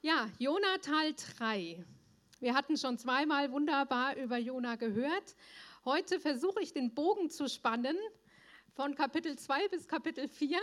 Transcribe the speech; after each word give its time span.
Ja, 0.00 0.30
Jona 0.38 0.78
Teil 0.78 1.12
3. 1.38 1.84
Wir 2.38 2.54
hatten 2.54 2.76
schon 2.76 2.98
zweimal 2.98 3.50
wunderbar 3.50 4.14
über 4.14 4.38
Jona 4.38 4.76
gehört. 4.76 5.34
Heute 5.84 6.20
versuche 6.20 6.62
ich 6.62 6.72
den 6.72 6.94
Bogen 6.94 7.30
zu 7.30 7.48
spannen 7.48 7.96
von 8.76 8.94
Kapitel 8.94 9.36
2 9.36 9.66
bis 9.66 9.88
Kapitel 9.88 10.28
4. 10.28 10.60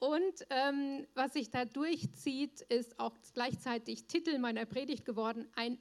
Und 0.00 0.34
ähm, 0.50 1.06
was 1.14 1.34
sich 1.34 1.50
da 1.50 1.64
durchzieht, 1.64 2.60
ist 2.62 2.98
auch 2.98 3.14
gleichzeitig 3.34 4.08
Titel 4.08 4.40
meiner 4.40 4.64
Predigt 4.64 5.04
geworden: 5.04 5.48
Ein 5.54 5.78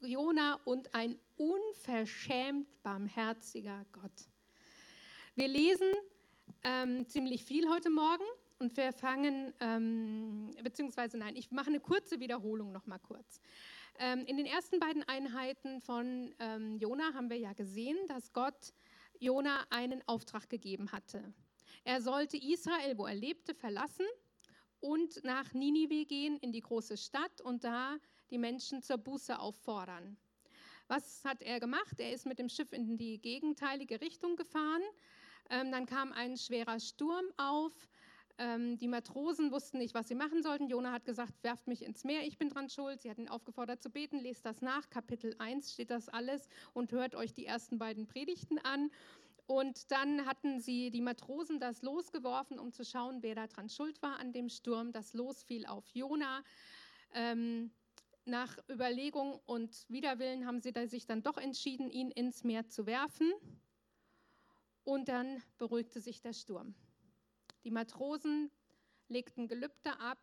Jona 0.00 0.60
und 0.66 0.94
ein 0.94 1.18
unverschämt 1.38 2.68
barmherziger 2.82 3.86
Gott. 3.92 4.28
Wir 5.34 5.48
lesen 5.48 5.90
ähm, 6.62 7.08
ziemlich 7.08 7.42
viel 7.42 7.70
heute 7.70 7.88
Morgen 7.88 8.24
und 8.58 8.76
wir 8.76 8.92
fangen, 8.92 9.52
ähm, 9.60 10.50
beziehungsweise 10.62 11.18
nein, 11.18 11.36
ich 11.36 11.50
mache 11.50 11.68
eine 11.68 11.80
kurze 11.80 12.20
Wiederholung 12.20 12.72
noch 12.72 12.86
mal 12.86 12.98
kurz. 12.98 13.40
Ähm, 13.98 14.24
in 14.26 14.36
den 14.36 14.46
ersten 14.46 14.78
beiden 14.78 15.02
Einheiten 15.08 15.80
von 15.80 16.34
ähm, 16.38 16.76
Jona 16.78 17.14
haben 17.14 17.30
wir 17.30 17.38
ja 17.38 17.52
gesehen, 17.52 17.96
dass 18.08 18.32
Gott 18.32 18.72
Jona 19.20 19.64
einen 19.70 20.06
Auftrag 20.06 20.48
gegeben 20.48 20.92
hatte. 20.92 21.32
Er 21.84 22.00
sollte 22.00 22.36
Israel, 22.36 22.98
wo 22.98 23.06
er 23.06 23.14
lebte, 23.14 23.54
verlassen 23.54 24.06
und 24.80 25.22
nach 25.24 25.52
Ninive 25.54 26.04
gehen, 26.04 26.36
in 26.38 26.52
die 26.52 26.60
große 26.60 26.96
Stadt 26.96 27.40
und 27.40 27.64
da 27.64 27.96
die 28.30 28.38
Menschen 28.38 28.82
zur 28.82 28.98
Buße 28.98 29.38
auffordern. 29.38 30.16
Was 30.88 31.24
hat 31.24 31.42
er 31.42 31.58
gemacht? 31.60 31.98
Er 31.98 32.12
ist 32.12 32.26
mit 32.26 32.38
dem 32.38 32.48
Schiff 32.48 32.72
in 32.72 32.96
die 32.96 33.18
gegenteilige 33.18 34.00
Richtung 34.00 34.36
gefahren. 34.36 34.82
Ähm, 35.48 35.70
dann 35.70 35.86
kam 35.86 36.12
ein 36.12 36.36
schwerer 36.36 36.80
Sturm 36.80 37.26
auf. 37.36 37.72
Ähm, 38.38 38.76
die 38.76 38.88
Matrosen 38.88 39.50
wussten 39.50 39.78
nicht, 39.78 39.94
was 39.94 40.08
sie 40.08 40.14
machen 40.14 40.42
sollten. 40.42 40.68
Jona 40.68 40.92
hat 40.92 41.04
gesagt, 41.04 41.32
werft 41.42 41.66
mich 41.66 41.82
ins 41.82 42.04
Meer, 42.04 42.26
ich 42.26 42.36
bin 42.36 42.50
dran 42.50 42.68
schuld. 42.68 43.00
Sie 43.00 43.10
hat 43.10 43.18
ihn 43.18 43.28
aufgefordert 43.28 43.82
zu 43.82 43.90
beten. 43.90 44.18
Lest 44.18 44.44
das 44.44 44.60
nach. 44.60 44.90
Kapitel 44.90 45.34
1 45.38 45.72
steht 45.72 45.90
das 45.90 46.08
alles 46.08 46.48
und 46.74 46.92
hört 46.92 47.14
euch 47.14 47.32
die 47.32 47.46
ersten 47.46 47.78
beiden 47.78 48.06
Predigten 48.06 48.58
an. 48.58 48.90
Und 49.46 49.90
dann 49.92 50.26
hatten 50.26 50.60
sie 50.60 50.90
die 50.90 51.00
Matrosen 51.00 51.60
das 51.60 51.82
losgeworfen, 51.82 52.58
um 52.58 52.72
zu 52.72 52.84
schauen, 52.84 53.22
wer 53.22 53.36
da 53.36 53.46
dran 53.46 53.68
schuld 53.68 54.02
war 54.02 54.18
an 54.18 54.32
dem 54.32 54.48
Sturm. 54.48 54.92
Das 54.92 55.14
Los 55.14 55.42
fiel 55.44 55.66
auf 55.66 55.88
Jona. 55.94 56.42
Ähm, 57.14 57.70
nach 58.24 58.58
Überlegung 58.68 59.40
und 59.46 59.86
Widerwillen 59.88 60.46
haben 60.46 60.60
sie 60.60 60.72
sich 60.88 61.06
dann 61.06 61.22
doch 61.22 61.38
entschieden, 61.38 61.90
ihn 61.90 62.10
ins 62.10 62.42
Meer 62.42 62.66
zu 62.66 62.84
werfen. 62.86 63.32
Und 64.82 65.08
dann 65.08 65.42
beruhigte 65.58 66.00
sich 66.00 66.20
der 66.20 66.32
Sturm. 66.32 66.74
Die 67.66 67.72
Matrosen 67.72 68.52
legten 69.08 69.48
Gelübde 69.48 69.98
ab 69.98 70.20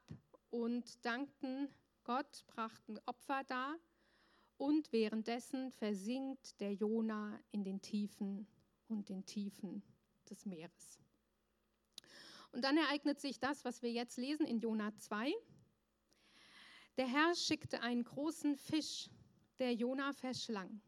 und 0.50 1.04
dankten 1.04 1.68
Gott, 2.06 2.46
brachten 2.48 2.98
Opfer 3.06 3.44
dar 3.44 3.76
und 4.56 4.94
währenddessen 4.94 5.70
versinkt 5.70 6.62
der 6.62 6.74
Jona 6.74 7.38
in 7.52 7.66
den 7.66 7.82
Tiefen 7.82 8.48
und 8.88 9.10
den 9.10 9.26
Tiefen 9.26 9.84
des 10.30 10.46
Meeres. 10.46 10.98
Und 12.54 12.64
dann 12.64 12.78
ereignet 12.78 13.20
sich 13.20 13.42
das, 13.42 13.66
was 13.66 13.82
wir 13.82 13.92
jetzt 13.92 14.16
lesen 14.16 14.46
in 14.46 14.60
Jona 14.60 14.96
2. 14.96 15.34
Der 16.96 17.08
Herr 17.08 17.36
schickte 17.36 17.82
einen 17.82 18.06
großen 18.06 18.56
Fisch, 18.56 19.10
der 19.60 19.74
Jona 19.74 20.14
verschlang. 20.14 20.80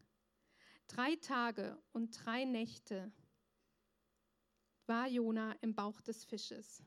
Drei 0.86 1.16
Tage 1.16 1.76
und 1.92 2.12
drei 2.24 2.46
Nächte 2.46 3.12
war 4.88 5.08
Jona 5.08 5.52
im 5.60 5.74
Bauch 5.74 6.00
des 6.00 6.24
Fisches. 6.24 6.82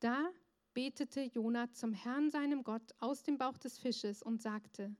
Da 0.00 0.30
betete 0.74 1.22
Jona 1.22 1.72
zum 1.72 1.92
Herrn, 1.92 2.30
seinem 2.30 2.62
Gott, 2.62 2.94
aus 2.98 3.22
dem 3.22 3.38
Bauch 3.38 3.58
des 3.58 3.78
Fisches 3.78 4.22
und 4.22 4.40
sagte: 4.40 4.94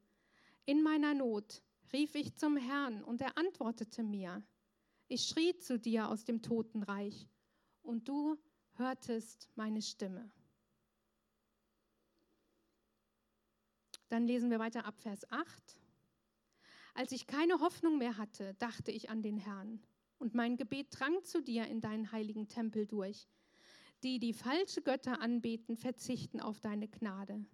In 0.64 0.83
meiner 0.83 1.14
Not 1.14 1.62
rief 1.92 2.14
ich 2.14 2.34
zum 2.34 2.56
Herrn 2.56 3.02
und 3.05 3.20
er 3.20 3.36
antwortete 3.39 4.02
mir. 4.02 4.42
Ich 5.06 5.27
schrie 5.27 5.57
zu 5.58 5.78
dir 5.78 6.08
aus 6.08 6.24
dem 6.24 6.42
Totenreich 6.42 7.28
und 7.83 8.08
du 8.08 8.36
hörtest 8.74 9.48
meine 9.55 9.80
Stimme. 9.80 10.30
Dann 14.08 14.27
lesen 14.27 14.51
wir 14.51 14.58
weiter 14.58 14.84
ab 14.84 15.01
Vers 15.01 15.30
8. 15.30 15.80
Als 16.95 17.12
ich 17.12 17.27
keine 17.27 17.61
Hoffnung 17.61 17.98
mehr 17.98 18.17
hatte, 18.17 18.55
dachte 18.55 18.90
ich 18.90 19.11
an 19.11 19.23
den 19.23 19.39
Herrn 19.39 19.80
und 20.18 20.34
mein 20.34 20.56
Gebet 20.56 20.89
drang 20.90 21.23
zu 21.24 21.42
dir 21.42 21.67
in 21.67 21.80
deinen 21.80 22.12
heiligen 22.12 22.48
Tempel 22.48 22.86
durch. 22.86 23.29
Die, 24.02 24.18
die 24.18 24.33
falsche 24.33 24.83
Götter 24.83 25.20
anbeten, 25.20 25.77
verzichten 25.77 26.40
auf 26.40 26.61
deine 26.61 26.89
Gnade. 26.89 27.45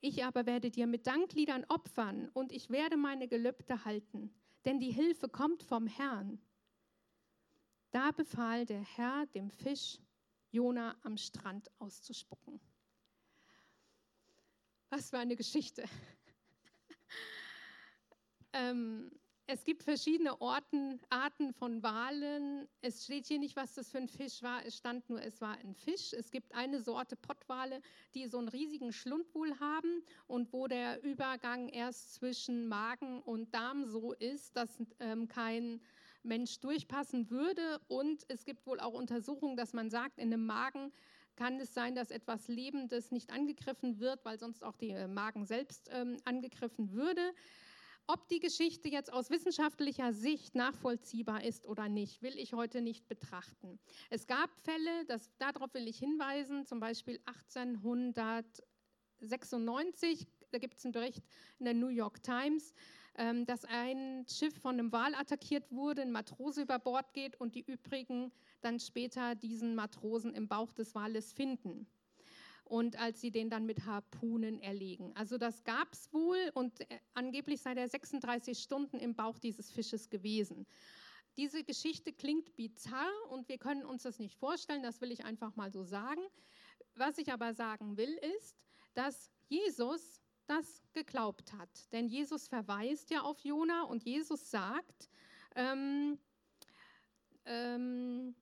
Ich 0.00 0.24
aber 0.24 0.46
werde 0.46 0.70
dir 0.70 0.86
mit 0.86 1.06
Dankliedern 1.06 1.64
opfern 1.68 2.28
und 2.34 2.52
ich 2.52 2.70
werde 2.70 2.96
meine 2.96 3.28
Gelübde 3.28 3.84
halten, 3.84 4.32
denn 4.64 4.80
die 4.80 4.90
Hilfe 4.90 5.28
kommt 5.28 5.62
vom 5.62 5.86
Herrn. 5.86 6.40
Da 7.92 8.10
befahl 8.10 8.66
der 8.66 8.80
Herr 8.80 9.26
dem 9.26 9.50
Fisch, 9.50 9.98
Jona 10.50 10.96
am 11.02 11.16
Strand 11.16 11.70
auszuspucken. 11.78 12.60
Was 14.90 15.10
für 15.10 15.18
eine 15.18 15.36
Geschichte. 15.36 15.84
ähm, 18.52 19.10
es 19.52 19.64
gibt 19.64 19.82
verschiedene 19.82 20.40
Orten, 20.40 20.98
Arten 21.10 21.52
von 21.52 21.82
Walen. 21.82 22.66
Es 22.80 23.04
steht 23.04 23.26
hier 23.26 23.38
nicht, 23.38 23.54
was 23.54 23.74
das 23.74 23.90
für 23.90 23.98
ein 23.98 24.08
Fisch 24.08 24.42
war. 24.42 24.64
Es 24.64 24.78
stand 24.78 25.10
nur, 25.10 25.22
es 25.22 25.42
war 25.42 25.58
ein 25.58 25.74
Fisch. 25.74 26.14
Es 26.14 26.30
gibt 26.30 26.54
eine 26.54 26.80
Sorte 26.80 27.16
Pottwale, 27.16 27.82
die 28.14 28.26
so 28.28 28.38
einen 28.38 28.48
riesigen 28.48 28.92
Schlund 28.92 29.34
wohl 29.34 29.60
haben 29.60 30.02
und 30.26 30.54
wo 30.54 30.68
der 30.68 31.04
Übergang 31.04 31.68
erst 31.68 32.14
zwischen 32.14 32.66
Magen 32.66 33.20
und 33.20 33.54
Darm 33.54 33.84
so 33.84 34.14
ist, 34.14 34.56
dass 34.56 34.78
ähm, 35.00 35.28
kein 35.28 35.82
Mensch 36.22 36.58
durchpassen 36.60 37.28
würde. 37.28 37.78
Und 37.88 38.24
es 38.28 38.46
gibt 38.46 38.66
wohl 38.66 38.80
auch 38.80 38.94
Untersuchungen, 38.94 39.58
dass 39.58 39.74
man 39.74 39.90
sagt, 39.90 40.18
in 40.18 40.32
einem 40.32 40.46
Magen 40.46 40.92
kann 41.36 41.60
es 41.60 41.74
sein, 41.74 41.94
dass 41.94 42.10
etwas 42.10 42.48
Lebendes 42.48 43.10
nicht 43.10 43.30
angegriffen 43.30 44.00
wird, 44.00 44.24
weil 44.24 44.38
sonst 44.38 44.64
auch 44.64 44.76
der 44.76 45.08
Magen 45.08 45.44
selbst 45.44 45.90
ähm, 45.92 46.16
angegriffen 46.24 46.92
würde. 46.92 47.34
Ob 48.08 48.28
die 48.28 48.40
Geschichte 48.40 48.88
jetzt 48.88 49.12
aus 49.12 49.30
wissenschaftlicher 49.30 50.12
Sicht 50.12 50.56
nachvollziehbar 50.56 51.44
ist 51.44 51.66
oder 51.66 51.88
nicht, 51.88 52.20
will 52.20 52.36
ich 52.36 52.52
heute 52.52 52.82
nicht 52.82 53.06
betrachten. 53.08 53.78
Es 54.10 54.26
gab 54.26 54.50
Fälle, 54.60 55.04
das, 55.06 55.30
darauf 55.38 55.72
will 55.74 55.86
ich 55.86 55.98
hinweisen, 55.98 56.66
zum 56.66 56.80
Beispiel 56.80 57.20
1896, 57.26 60.26
da 60.50 60.58
gibt 60.58 60.78
es 60.78 60.84
einen 60.84 60.90
Bericht 60.92 61.22
in 61.58 61.64
der 61.64 61.74
New 61.74 61.86
York 61.88 62.24
Times, 62.24 62.74
ähm, 63.14 63.46
dass 63.46 63.64
ein 63.64 64.26
Schiff 64.28 64.60
von 64.60 64.76
einem 64.78 64.90
Wal 64.90 65.14
attackiert 65.14 65.70
wurde, 65.70 66.02
ein 66.02 66.10
Matrose 66.10 66.62
über 66.62 66.80
Bord 66.80 67.14
geht 67.14 67.40
und 67.40 67.54
die 67.54 67.62
übrigen 67.62 68.32
dann 68.62 68.80
später 68.80 69.36
diesen 69.36 69.76
Matrosen 69.76 70.34
im 70.34 70.48
Bauch 70.48 70.72
des 70.72 70.94
Wales 70.94 71.32
finden 71.32 71.86
und 72.64 72.96
als 72.98 73.20
sie 73.20 73.30
den 73.30 73.50
dann 73.50 73.66
mit 73.66 73.84
Harpunen 73.84 74.60
erlegen. 74.60 75.12
Also 75.14 75.38
das 75.38 75.64
gab 75.64 75.92
es 75.92 76.12
wohl 76.12 76.50
und 76.54 76.80
äh, 76.80 77.00
angeblich 77.14 77.60
sei 77.60 77.74
der 77.74 77.88
36 77.88 78.58
Stunden 78.58 78.98
im 78.98 79.14
Bauch 79.14 79.38
dieses 79.38 79.70
Fisches 79.70 80.10
gewesen. 80.10 80.66
Diese 81.36 81.64
Geschichte 81.64 82.12
klingt 82.12 82.54
bizarr 82.56 83.10
und 83.30 83.48
wir 83.48 83.58
können 83.58 83.84
uns 83.84 84.02
das 84.02 84.18
nicht 84.18 84.36
vorstellen, 84.36 84.82
das 84.82 85.00
will 85.00 85.10
ich 85.10 85.24
einfach 85.24 85.56
mal 85.56 85.72
so 85.72 85.82
sagen. 85.82 86.20
Was 86.94 87.16
ich 87.18 87.32
aber 87.32 87.54
sagen 87.54 87.96
will, 87.96 88.18
ist, 88.38 88.56
dass 88.94 89.30
Jesus 89.48 90.20
das 90.46 90.82
geglaubt 90.92 91.52
hat. 91.54 91.92
Denn 91.92 92.08
Jesus 92.08 92.48
verweist 92.48 93.10
ja 93.10 93.22
auf 93.22 93.38
Jona 93.40 93.84
und 93.84 94.04
Jesus 94.04 94.50
sagt, 94.50 95.08
ähm, 95.54 96.18
ähm, 97.44 98.34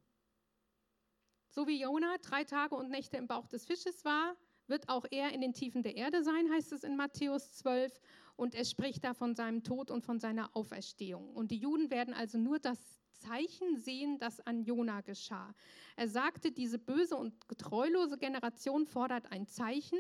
so 1.51 1.67
wie 1.67 1.81
Jona 1.81 2.17
drei 2.23 2.45
Tage 2.45 2.77
und 2.77 2.91
Nächte 2.91 3.17
im 3.17 3.27
Bauch 3.27 3.47
des 3.49 3.65
Fisches 3.65 4.05
war, 4.05 4.37
wird 4.67 4.89
auch 4.89 5.05
er 5.11 5.33
in 5.33 5.41
den 5.41 5.53
Tiefen 5.53 5.83
der 5.83 5.97
Erde 5.97 6.23
sein, 6.23 6.51
heißt 6.51 6.73
es 6.73 6.85
in 6.85 6.97
Matthäus 6.97 7.53
12. 7.55 8.01
Und 8.37 8.55
er 8.55 8.65
spricht 8.65 9.05
da 9.05 9.13
von 9.13 9.35
seinem 9.35 9.63
Tod 9.65 9.91
und 9.91 10.03
von 10.03 10.19
seiner 10.19 10.57
Auferstehung. 10.57 11.35
Und 11.35 11.51
die 11.51 11.59
Juden 11.59 11.91
werden 11.91 12.15
also 12.15 12.39
nur 12.39 12.59
das 12.59 12.79
Zeichen 13.13 13.77
sehen, 13.77 14.19
das 14.19 14.41
an 14.41 14.63
Jona 14.63 15.03
geschah. 15.03 15.55
Er 15.97 16.09
sagte, 16.09 16.53
diese 16.53 16.79
böse 16.79 17.17
und 17.17 17.35
treulose 17.59 18.17
Generation 18.17 18.87
fordert 18.87 19.31
ein 19.31 19.47
Zeichen, 19.47 19.99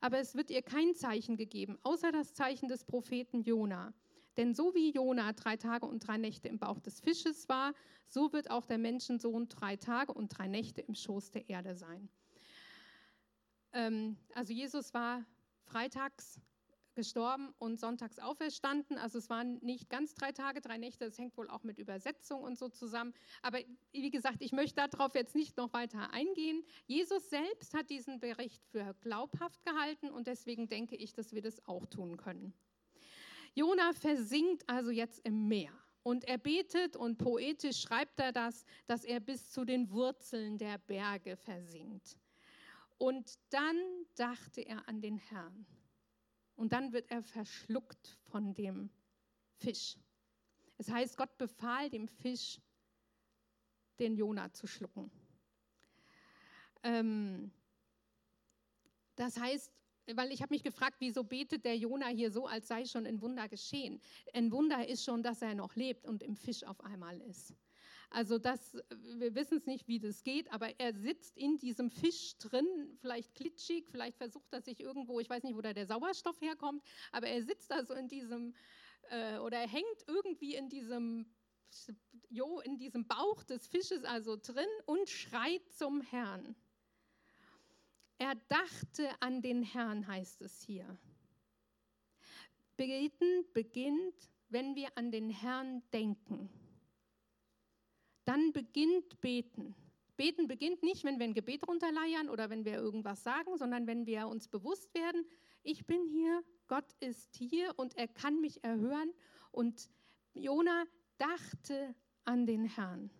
aber 0.00 0.18
es 0.18 0.34
wird 0.34 0.50
ihr 0.50 0.62
kein 0.62 0.94
Zeichen 0.94 1.36
gegeben, 1.36 1.78
außer 1.82 2.12
das 2.12 2.32
Zeichen 2.34 2.68
des 2.68 2.84
Propheten 2.84 3.42
Jona. 3.42 3.92
Denn 4.36 4.54
so 4.54 4.74
wie 4.74 4.92
Jona 4.92 5.32
drei 5.32 5.56
Tage 5.56 5.86
und 5.86 6.06
drei 6.06 6.16
Nächte 6.16 6.48
im 6.48 6.58
Bauch 6.58 6.80
des 6.80 7.00
Fisches 7.00 7.48
war, 7.48 7.74
so 8.06 8.32
wird 8.32 8.50
auch 8.50 8.64
der 8.64 8.78
Menschensohn 8.78 9.48
drei 9.48 9.76
Tage 9.76 10.12
und 10.12 10.28
drei 10.28 10.48
Nächte 10.48 10.80
im 10.80 10.94
Schoß 10.94 11.30
der 11.30 11.48
Erde 11.48 11.74
sein. 11.74 12.08
Ähm, 13.72 14.16
also 14.34 14.52
Jesus 14.52 14.94
war 14.94 15.24
freitags 15.64 16.40
gestorben 16.94 17.54
und 17.58 17.78
sonntags 17.78 18.18
auferstanden. 18.18 18.98
Also 18.98 19.18
es 19.18 19.30
waren 19.30 19.58
nicht 19.62 19.88
ganz 19.88 20.14
drei 20.14 20.32
Tage, 20.32 20.60
drei 20.60 20.76
Nächte. 20.76 21.06
Das 21.06 21.18
hängt 21.18 21.36
wohl 21.36 21.48
auch 21.48 21.62
mit 21.62 21.78
Übersetzung 21.78 22.42
und 22.42 22.58
so 22.58 22.68
zusammen. 22.68 23.14
Aber 23.42 23.58
wie 23.92 24.10
gesagt, 24.10 24.38
ich 24.40 24.52
möchte 24.52 24.86
darauf 24.88 25.14
jetzt 25.14 25.34
nicht 25.34 25.56
noch 25.56 25.72
weiter 25.72 26.12
eingehen. 26.12 26.62
Jesus 26.86 27.30
selbst 27.30 27.74
hat 27.74 27.90
diesen 27.90 28.20
Bericht 28.20 28.64
für 28.66 28.94
glaubhaft 29.00 29.64
gehalten 29.64 30.10
und 30.10 30.26
deswegen 30.26 30.68
denke 30.68 30.96
ich, 30.96 31.14
dass 31.14 31.32
wir 31.32 31.42
das 31.42 31.66
auch 31.66 31.86
tun 31.86 32.16
können. 32.16 32.52
Jona 33.54 33.92
versinkt 33.92 34.68
also 34.68 34.90
jetzt 34.90 35.20
im 35.26 35.48
Meer. 35.48 35.72
Und 36.02 36.24
er 36.24 36.38
betet 36.38 36.96
und 36.96 37.18
poetisch 37.18 37.82
schreibt 37.82 38.18
er 38.20 38.32
das, 38.32 38.64
dass 38.86 39.04
er 39.04 39.20
bis 39.20 39.50
zu 39.50 39.64
den 39.64 39.90
Wurzeln 39.90 40.56
der 40.56 40.78
Berge 40.78 41.36
versinkt. 41.36 42.16
Und 42.96 43.38
dann 43.50 43.76
dachte 44.14 44.62
er 44.62 44.88
an 44.88 45.00
den 45.00 45.18
Herrn. 45.18 45.66
Und 46.56 46.72
dann 46.72 46.92
wird 46.92 47.10
er 47.10 47.22
verschluckt 47.22 48.18
von 48.28 48.54
dem 48.54 48.90
Fisch. 49.56 49.96
Es 50.78 50.90
heißt, 50.90 51.16
Gott 51.16 51.36
befahl 51.36 51.90
dem 51.90 52.08
Fisch, 52.08 52.60
den 53.98 54.16
Jona 54.16 54.52
zu 54.52 54.66
schlucken. 54.66 55.10
Ähm, 56.82 57.50
das 59.16 59.38
heißt, 59.38 59.70
weil 60.16 60.32
ich 60.32 60.42
habe 60.42 60.54
mich 60.54 60.62
gefragt, 60.62 60.96
wieso 60.98 61.24
betet 61.24 61.64
der 61.64 61.76
Jona 61.76 62.08
hier 62.08 62.30
so, 62.30 62.46
als 62.46 62.68
sei 62.68 62.84
schon 62.84 63.06
ein 63.06 63.20
Wunder 63.20 63.48
geschehen. 63.48 64.00
Ein 64.32 64.50
Wunder 64.52 64.86
ist 64.86 65.04
schon, 65.04 65.22
dass 65.22 65.42
er 65.42 65.54
noch 65.54 65.76
lebt 65.76 66.06
und 66.06 66.22
im 66.22 66.36
Fisch 66.36 66.64
auf 66.64 66.80
einmal 66.84 67.20
ist. 67.22 67.54
Also 68.10 68.38
das, 68.38 68.76
wir 69.18 69.34
wissen 69.36 69.58
es 69.58 69.66
nicht, 69.66 69.86
wie 69.86 70.00
das 70.00 70.24
geht, 70.24 70.52
aber 70.52 70.80
er 70.80 70.92
sitzt 70.92 71.36
in 71.36 71.58
diesem 71.58 71.90
Fisch 71.90 72.36
drin, 72.38 72.66
vielleicht 73.00 73.36
klitschig, 73.36 73.86
vielleicht 73.88 74.16
versucht 74.16 74.52
er 74.52 74.60
sich 74.62 74.80
irgendwo, 74.80 75.20
ich 75.20 75.30
weiß 75.30 75.44
nicht, 75.44 75.56
wo 75.56 75.60
da 75.60 75.72
der 75.72 75.86
Sauerstoff 75.86 76.40
herkommt, 76.40 76.82
aber 77.12 77.28
er 77.28 77.42
sitzt 77.42 77.70
da 77.70 77.84
so 77.84 77.94
in 77.94 78.08
diesem, 78.08 78.54
äh, 79.10 79.38
oder 79.38 79.58
er 79.58 79.68
hängt 79.68 80.04
irgendwie 80.08 80.56
in 80.56 80.68
diesem, 80.68 81.26
jo, 82.28 82.58
in 82.60 82.78
diesem 82.78 83.06
Bauch 83.06 83.44
des 83.44 83.68
Fisches 83.68 84.02
also 84.02 84.36
drin 84.36 84.66
und 84.86 85.08
schreit 85.08 85.62
zum 85.70 86.00
Herrn. 86.00 86.56
Er 88.20 88.36
dachte 88.48 89.10
an 89.20 89.42
den 89.42 89.64
Herrn, 89.64 90.06
heißt 90.06 90.42
es 90.42 90.62
hier. 90.62 90.96
Beten 92.76 93.44
beginnt, 93.52 94.30
wenn 94.48 94.76
wir 94.76 94.96
an 94.96 95.10
den 95.10 95.30
Herrn 95.30 95.82
denken 95.92 96.48
dann 98.30 98.52
beginnt 98.52 99.20
Beten. 99.20 99.74
Beten 100.16 100.46
beginnt 100.46 100.84
nicht, 100.84 101.02
wenn 101.02 101.18
wir 101.18 101.24
ein 101.24 101.34
Gebet 101.34 101.66
runterleiern 101.66 102.28
oder 102.28 102.48
wenn 102.48 102.64
wir 102.64 102.74
irgendwas 102.74 103.24
sagen, 103.24 103.56
sondern 103.56 103.88
wenn 103.88 104.06
wir 104.06 104.28
uns 104.28 104.46
bewusst 104.46 104.94
werden, 104.94 105.26
ich 105.64 105.84
bin 105.84 106.06
hier, 106.06 106.44
Gott 106.68 106.92
ist 107.00 107.34
hier 107.34 107.76
und 107.76 107.96
er 107.96 108.06
kann 108.06 108.40
mich 108.40 108.62
erhören. 108.62 109.12
Und 109.50 109.90
Jona 110.32 110.84
dachte 111.18 111.92
an 112.24 112.46
den 112.46 112.66
Herrn. 112.66 113.10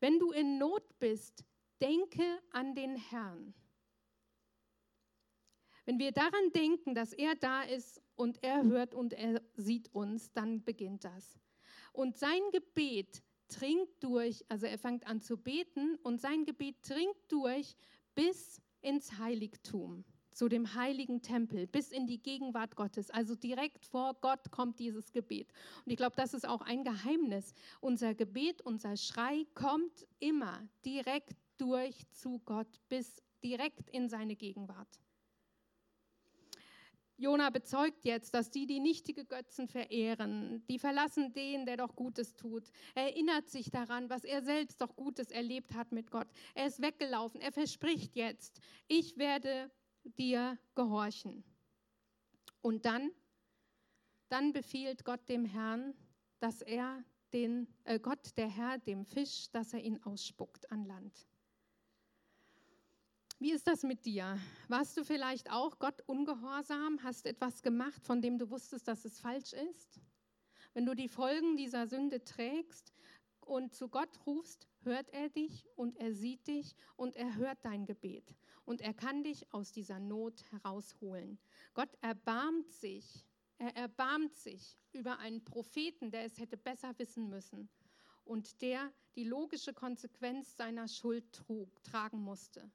Wenn 0.00 0.18
du 0.18 0.32
in 0.32 0.58
Not 0.58 0.98
bist, 0.98 1.46
denke 1.80 2.24
an 2.50 2.74
den 2.74 2.94
Herrn. 2.94 3.54
Wenn 5.88 5.98
wir 5.98 6.12
daran 6.12 6.52
denken, 6.54 6.94
dass 6.94 7.14
er 7.14 7.34
da 7.34 7.62
ist 7.62 8.02
und 8.14 8.44
er 8.44 8.62
hört 8.62 8.94
und 8.94 9.14
er 9.14 9.40
sieht 9.56 9.88
uns, 9.94 10.30
dann 10.34 10.62
beginnt 10.62 11.02
das. 11.04 11.40
Und 11.94 12.14
sein 12.18 12.42
Gebet 12.52 13.22
dringt 13.48 13.88
durch, 14.00 14.44
also 14.50 14.66
er 14.66 14.76
fängt 14.76 15.06
an 15.06 15.22
zu 15.22 15.38
beten 15.38 15.96
und 16.02 16.20
sein 16.20 16.44
Gebet 16.44 16.76
dringt 16.86 17.16
durch 17.28 17.74
bis 18.14 18.60
ins 18.82 19.18
Heiligtum, 19.18 20.04
zu 20.30 20.50
dem 20.50 20.74
heiligen 20.74 21.22
Tempel, 21.22 21.66
bis 21.66 21.90
in 21.90 22.06
die 22.06 22.22
Gegenwart 22.22 22.76
Gottes. 22.76 23.08
Also 23.08 23.34
direkt 23.34 23.86
vor 23.86 24.12
Gott 24.20 24.50
kommt 24.50 24.80
dieses 24.80 25.10
Gebet. 25.10 25.54
Und 25.86 25.90
ich 25.90 25.96
glaube, 25.96 26.16
das 26.16 26.34
ist 26.34 26.46
auch 26.46 26.60
ein 26.60 26.84
Geheimnis. 26.84 27.54
Unser 27.80 28.14
Gebet, 28.14 28.60
unser 28.60 28.98
Schrei 28.98 29.46
kommt 29.54 30.06
immer 30.18 30.68
direkt 30.84 31.38
durch 31.56 32.06
zu 32.10 32.40
Gott, 32.40 32.78
bis 32.90 33.22
direkt 33.42 33.88
in 33.88 34.10
seine 34.10 34.36
Gegenwart. 34.36 35.00
Jona 37.18 37.50
bezeugt 37.50 38.04
jetzt, 38.04 38.32
dass 38.32 38.50
die, 38.50 38.66
die 38.66 38.78
nichtige 38.78 39.24
Götzen 39.24 39.66
verehren, 39.66 40.64
die 40.68 40.78
verlassen 40.78 41.32
den, 41.32 41.66
der 41.66 41.76
doch 41.76 41.96
Gutes 41.96 42.36
tut. 42.36 42.70
Er 42.94 43.08
erinnert 43.08 43.48
sich 43.48 43.70
daran, 43.70 44.08
was 44.08 44.22
er 44.22 44.40
selbst 44.42 44.80
doch 44.80 44.94
Gutes 44.94 45.32
erlebt 45.32 45.74
hat 45.74 45.90
mit 45.90 46.12
Gott. 46.12 46.28
Er 46.54 46.66
ist 46.66 46.80
weggelaufen. 46.80 47.40
Er 47.40 47.50
verspricht 47.50 48.14
jetzt, 48.14 48.60
ich 48.86 49.18
werde 49.18 49.68
dir 50.04 50.58
gehorchen. 50.76 51.42
Und 52.60 52.84
dann, 52.84 53.10
dann 54.28 54.52
befiehlt 54.52 55.04
Gott 55.04 55.28
dem 55.28 55.44
Herrn, 55.44 55.94
dass 56.38 56.62
er 56.62 57.02
den, 57.32 57.66
äh 57.82 57.98
Gott, 57.98 58.36
der 58.36 58.48
Herr, 58.48 58.78
dem 58.78 59.04
Fisch, 59.04 59.50
dass 59.50 59.74
er 59.74 59.80
ihn 59.80 60.00
ausspuckt 60.04 60.70
an 60.70 60.84
Land. 60.84 61.26
Wie 63.40 63.52
ist 63.52 63.68
das 63.68 63.84
mit 63.84 64.04
dir? 64.04 64.36
Warst 64.66 64.96
du 64.96 65.04
vielleicht 65.04 65.52
auch 65.52 65.78
Gott 65.78 66.02
ungehorsam? 66.06 66.98
Hast 67.04 67.24
etwas 67.24 67.62
gemacht, 67.62 68.04
von 68.04 68.20
dem 68.20 68.36
du 68.36 68.50
wusstest, 68.50 68.88
dass 68.88 69.04
es 69.04 69.20
falsch 69.20 69.52
ist? 69.52 70.00
Wenn 70.74 70.84
du 70.84 70.96
die 70.96 71.06
Folgen 71.06 71.56
dieser 71.56 71.86
Sünde 71.86 72.24
trägst 72.24 72.92
und 73.40 73.72
zu 73.72 73.88
Gott 73.88 74.26
rufst, 74.26 74.66
hört 74.82 75.08
er 75.10 75.28
dich 75.28 75.68
und 75.76 75.96
er 75.98 76.12
sieht 76.14 76.48
dich 76.48 76.74
und 76.96 77.14
er 77.14 77.36
hört 77.36 77.58
dein 77.62 77.86
Gebet 77.86 78.34
und 78.64 78.80
er 78.80 78.92
kann 78.92 79.22
dich 79.22 79.54
aus 79.54 79.70
dieser 79.70 80.00
Not 80.00 80.42
herausholen. 80.50 81.38
Gott 81.74 81.96
erbarmt 82.00 82.72
sich, 82.72 83.24
er 83.58 83.76
erbarmt 83.76 84.36
sich 84.36 84.76
über 84.90 85.20
einen 85.20 85.44
Propheten, 85.44 86.10
der 86.10 86.24
es 86.24 86.40
hätte 86.40 86.56
besser 86.56 86.98
wissen 86.98 87.28
müssen 87.28 87.68
und 88.24 88.62
der 88.62 88.92
die 89.14 89.24
logische 89.24 89.74
Konsequenz 89.74 90.56
seiner 90.56 90.88
Schuld 90.88 91.32
trug, 91.32 91.80
tragen 91.84 92.18
musste. 92.18 92.68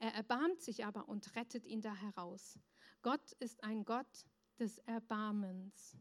Er 0.00 0.14
erbarmt 0.14 0.62
sich 0.62 0.84
aber 0.86 1.08
und 1.08 1.36
rettet 1.36 1.66
ihn 1.66 1.82
da 1.82 1.94
heraus. 1.94 2.58
Gott 3.02 3.32
ist 3.32 3.62
ein 3.62 3.84
Gott 3.84 4.26
des 4.58 4.78
Erbarmens. 4.78 5.96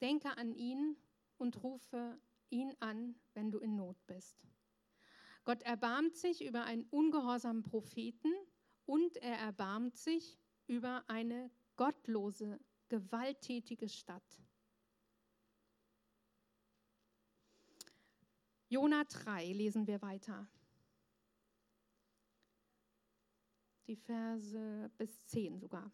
Denke 0.00 0.36
an 0.36 0.52
ihn 0.52 0.96
und 1.36 1.62
rufe 1.64 2.20
ihn 2.50 2.74
an, 2.78 3.16
wenn 3.34 3.50
du 3.50 3.58
in 3.58 3.74
Not 3.74 3.96
bist. 4.06 4.46
Gott 5.44 5.62
erbarmt 5.62 6.16
sich 6.16 6.44
über 6.44 6.62
einen 6.62 6.84
ungehorsamen 6.84 7.64
Propheten 7.64 8.32
und 8.86 9.16
er 9.16 9.38
erbarmt 9.38 9.96
sich 9.96 10.38
über 10.68 11.04
eine 11.08 11.50
gottlose, 11.76 12.60
gewalttätige 12.88 13.88
Stadt. 13.88 14.42
Jona 18.68 19.02
3 19.04 19.52
lesen 19.52 19.86
wir 19.86 20.02
weiter. 20.02 20.48
Die 23.88 23.96
Verse 23.96 24.90
bis 24.98 25.24
10 25.26 25.58
sogar. 25.58 25.90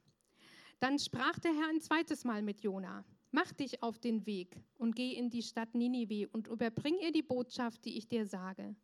Dann 0.80 0.98
sprach 0.98 1.38
der 1.38 1.54
Herr 1.54 1.68
ein 1.68 1.80
zweites 1.80 2.24
Mal 2.24 2.42
mit 2.42 2.60
Jona. 2.60 3.04
Mach 3.30 3.52
dich 3.52 3.82
auf 3.82 3.98
den 4.00 4.26
Weg 4.26 4.60
und 4.78 4.96
geh 4.96 5.12
in 5.12 5.30
die 5.30 5.42
Stadt 5.42 5.74
Ninive 5.74 6.28
und 6.32 6.48
überbring 6.48 6.98
ihr 6.98 7.12
die 7.12 7.22
Botschaft, 7.22 7.84
die 7.84 7.96
ich 7.96 8.08
dir 8.08 8.26
sage. 8.26 8.74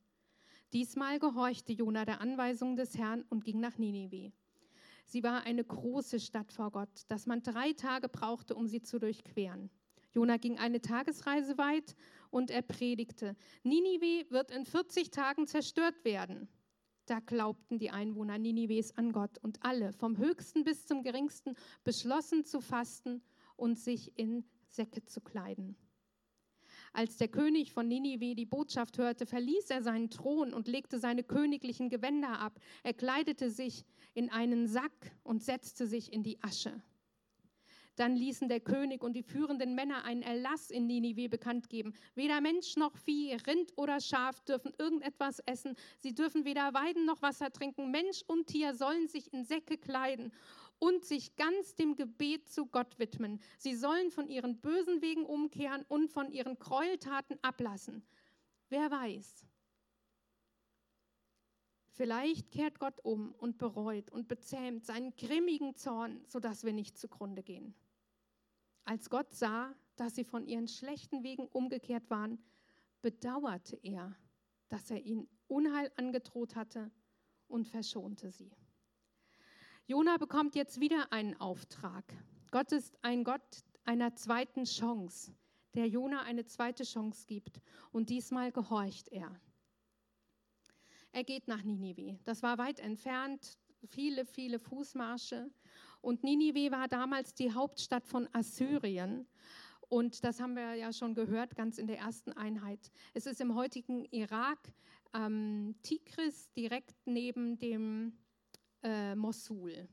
Diesmal 0.73 1.19
gehorchte 1.19 1.73
Jona 1.73 2.05
der 2.05 2.21
Anweisung 2.21 2.77
des 2.77 2.97
Herrn 2.97 3.25
und 3.29 3.45
ging 3.45 3.59
nach 3.59 3.79
Ninive. 3.79 4.33
Sie 5.05 5.25
war 5.25 5.43
eine 5.43 5.65
große 5.65 6.21
Stadt 6.21 6.53
vor 6.53 6.71
Gott, 6.71 7.05
dass 7.09 7.27
man 7.27 7.43
drei 7.43 7.73
Tage 7.73 8.09
brauchte, 8.09 8.55
um 8.55 8.69
sie 8.69 8.81
zu 8.81 9.01
durchqueren. 9.01 9.71
Jona 10.13 10.37
ging 10.37 10.59
eine 10.59 10.81
Tagesreise 10.81 11.59
weit 11.59 11.97
und 12.31 12.51
er 12.51 12.63
predigte: 12.63 13.37
Ninive 13.65 14.31
wird 14.31 14.53
in 14.53 14.65
40 14.65 15.11
Tagen 15.11 15.49
zerstört 15.49 16.05
werden. 16.05 16.49
Da 17.11 17.19
glaubten 17.19 17.81
die 17.81 17.91
Einwohner 17.91 18.39
Ninives 18.39 18.97
an 18.97 19.11
Gott 19.11 19.37
und 19.39 19.65
alle, 19.65 19.93
vom 19.93 20.17
höchsten 20.17 20.63
bis 20.63 20.87
zum 20.87 21.03
geringsten, 21.03 21.57
beschlossen 21.83 22.45
zu 22.45 22.61
fasten 22.61 23.21
und 23.57 23.81
sich 23.81 24.17
in 24.17 24.45
Säcke 24.69 25.05
zu 25.05 25.21
kleiden. 25.21 25.75
Als 26.93 27.17
der 27.17 27.27
König 27.27 27.73
von 27.73 27.89
Ninive 27.89 28.37
die 28.37 28.47
Botschaft 28.47 28.97
hörte, 28.99 29.27
verließ 29.27 29.71
er 29.71 29.83
seinen 29.83 30.11
Thron 30.11 30.55
und 30.55 30.69
legte 30.69 31.01
seine 31.01 31.25
königlichen 31.25 31.89
Gewänder 31.89 32.39
ab. 32.39 32.61
Er 32.85 32.95
kleidete 32.95 33.51
sich 33.51 33.85
in 34.15 34.31
einen 34.31 34.69
Sack 34.69 35.11
und 35.25 35.43
setzte 35.43 35.89
sich 35.89 36.13
in 36.13 36.23
die 36.23 36.41
Asche. 36.45 36.81
Dann 38.01 38.17
ließen 38.17 38.49
der 38.49 38.61
König 38.61 39.03
und 39.03 39.13
die 39.13 39.23
führenden 39.23 39.75
Männer 39.75 40.05
einen 40.05 40.23
Erlass 40.23 40.71
in 40.71 40.87
Ninive 40.87 41.29
bekannt 41.29 41.69
geben. 41.69 41.93
Weder 42.15 42.41
Mensch 42.41 42.77
noch 42.77 42.97
Vieh, 42.97 43.35
Rind 43.47 43.77
oder 43.77 44.01
Schaf 44.01 44.41
dürfen 44.41 44.73
irgendetwas 44.79 45.41
essen. 45.41 45.77
Sie 45.99 46.15
dürfen 46.15 46.47
weder 46.47 46.73
weiden 46.73 47.05
noch 47.05 47.21
Wasser 47.21 47.53
trinken. 47.53 47.91
Mensch 47.91 48.23
und 48.27 48.47
Tier 48.47 48.75
sollen 48.75 49.07
sich 49.07 49.31
in 49.35 49.45
Säcke 49.45 49.77
kleiden 49.77 50.33
und 50.79 51.05
sich 51.05 51.37
ganz 51.37 51.75
dem 51.75 51.95
Gebet 51.95 52.49
zu 52.49 52.65
Gott 52.65 52.99
widmen. 52.99 53.39
Sie 53.59 53.75
sollen 53.75 54.11
von 54.11 54.31
ihren 54.31 54.63
bösen 54.63 55.03
Wegen 55.03 55.27
umkehren 55.27 55.85
und 55.87 56.11
von 56.11 56.33
ihren 56.33 56.59
Gräueltaten 56.59 57.39
ablassen. 57.43 58.03
Wer 58.71 58.91
weiß, 58.91 59.47
Vielleicht 61.93 62.51
kehrt 62.51 62.79
Gott 62.79 62.99
um 63.03 63.35
und 63.35 63.59
bereut 63.59 64.11
und 64.11 64.27
bezähmt 64.27 64.87
seinen 64.87 65.15
grimmigen 65.17 65.77
Zorn, 65.77 66.25
sodass 66.29 66.65
wir 66.65 66.73
nicht 66.73 66.97
zugrunde 66.97 67.43
gehen. 67.43 67.75
Als 68.85 69.11
Gott 69.11 69.33
sah, 69.33 69.75
dass 69.97 70.15
sie 70.15 70.25
von 70.25 70.47
ihren 70.47 70.69
schlechten 70.69 71.23
Wegen 71.23 71.47
umgekehrt 71.47 72.11
waren, 72.11 72.43
bedauerte 73.03 73.77
er, 73.83 74.17
dass 74.69 74.91
er 74.91 75.05
ihnen 75.05 75.29
Unheil 75.49 75.91
angedroht 75.97 76.57
hatte 76.57 76.91
und 77.49 77.67
verschonte 77.67 78.31
sie. 78.31 78.51
Jona 79.87 80.17
bekommt 80.17 80.55
jetzt 80.55 80.81
wieder 80.81 81.13
einen 81.13 81.39
Auftrag. 81.41 82.05
Gott 82.51 82.73
ist 82.73 82.97
ein 83.03 83.25
Gott 83.25 83.65
einer 83.85 84.15
zweiten 84.15 84.65
Chance, 84.65 85.35
der 85.75 85.89
Jona 85.89 86.23
eine 86.23 86.47
zweite 86.47 86.85
Chance 86.85 87.27
gibt. 87.27 87.61
Und 87.91 88.09
diesmal 88.11 88.53
gehorcht 88.53 89.09
er. 89.09 89.41
Er 91.13 91.25
geht 91.25 91.49
nach 91.49 91.65
Ninive. 91.65 92.19
Das 92.25 92.43
war 92.43 92.59
weit 92.59 92.79
entfernt, 92.79 93.59
viele, 93.85 94.25
viele 94.25 94.61
Fußmarsche. 94.61 95.51
Und 96.01 96.25
Ninive 96.25 96.71
war 96.71 96.89
damals 96.89 97.35
die 97.35 97.53
Hauptstadt 97.53 98.07
von 98.07 98.29
Assyrien. 98.33 99.27
Und 99.89 100.25
das 100.25 100.41
haben 100.41 100.55
wir 100.55 100.75
ja 100.75 100.93
schon 100.93 101.15
gehört, 101.15 101.57
ganz 101.57 101.79
in 101.79 101.87
der 101.87 101.99
ersten 101.99 102.33
Einheit. 102.33 102.91
Es 103.13 103.27
ist 103.27 103.41
im 103.41 103.55
heutigen 103.55 104.05
Irak 104.07 104.73
ähm, 105.13 105.75
Tigris 105.83 106.53
direkt 106.53 106.95
neben 107.07 107.59
dem 107.59 108.17
äh, 108.83 109.15
Mosul. 109.15 109.89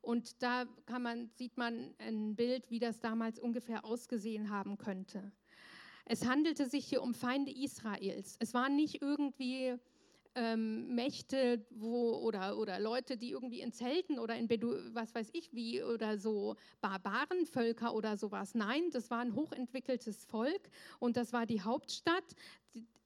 Und 0.00 0.42
da 0.42 0.66
man, 0.88 1.30
sieht 1.34 1.56
man 1.58 1.94
ein 1.98 2.34
Bild, 2.34 2.70
wie 2.70 2.78
das 2.78 3.00
damals 3.00 3.38
ungefähr 3.38 3.84
ausgesehen 3.84 4.48
haben 4.48 4.78
könnte. 4.78 5.32
Es 6.06 6.26
handelte 6.26 6.66
sich 6.66 6.86
hier 6.86 7.02
um 7.02 7.12
Feinde 7.12 7.52
Israels. 7.52 8.36
Es 8.40 8.54
waren 8.54 8.76
nicht 8.76 9.02
irgendwie 9.02 9.76
ähm, 10.34 10.94
Mächte 10.94 11.64
wo, 11.70 12.18
oder, 12.18 12.56
oder 12.58 12.78
Leute, 12.78 13.16
die 13.16 13.30
irgendwie 13.30 13.60
in 13.60 13.72
Zelten 13.72 14.18
oder 14.18 14.36
in 14.36 14.48
Bedu 14.48 14.74
was 14.92 15.14
weiß 15.14 15.30
ich 15.32 15.52
wie 15.52 15.82
oder 15.82 16.18
so 16.18 16.56
Barbarenvölker 16.80 17.94
oder 17.94 18.16
sowas. 18.16 18.54
Nein, 18.54 18.90
das 18.90 19.10
war 19.10 19.20
ein 19.20 19.34
hochentwickeltes 19.34 20.24
Volk 20.24 20.70
und 20.98 21.16
das 21.16 21.32
war 21.32 21.46
die 21.46 21.62
Hauptstadt 21.62 22.34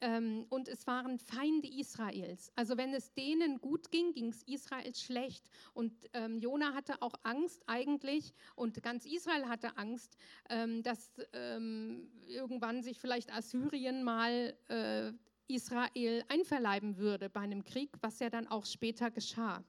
ähm, 0.01 0.45
und 0.51 0.69
es 0.69 0.87
waren 0.87 1.19
Feinde 1.19 1.67
Israels. 1.69 2.53
Also 2.57 2.77
wenn 2.77 2.93
es 2.93 3.15
denen 3.15 3.61
gut 3.61 3.91
ging, 3.91 4.13
ging 4.13 4.29
es 4.29 4.43
Israel 4.43 4.95
schlecht. 4.95 5.49
Und 5.73 5.93
ähm, 6.13 6.39
Jona 6.39 6.75
hatte 6.75 7.01
auch 7.01 7.15
Angst 7.23 7.63
eigentlich 7.67 8.35
und 8.55 8.83
ganz 8.83 9.07
Israel 9.07 9.49
hatte 9.49 9.79
Angst, 9.79 10.17
ähm, 10.51 10.83
dass 10.83 11.11
ähm, 11.33 12.11
irgendwann 12.27 12.83
sich 12.83 12.99
vielleicht 12.99 13.33
Assyrien 13.33 14.05
mal 14.05 14.55
äh, 14.69 15.13
Israel 15.49 16.25
einverleiben 16.29 16.97
würde 16.97 17.29
bei 17.29 17.41
einem 17.41 17.65
Krieg, 17.65 17.91
was 18.01 18.19
ja 18.21 18.31
dann 18.31 18.47
auch 18.47 18.67
später 18.67 19.11
geschah. 19.11 19.65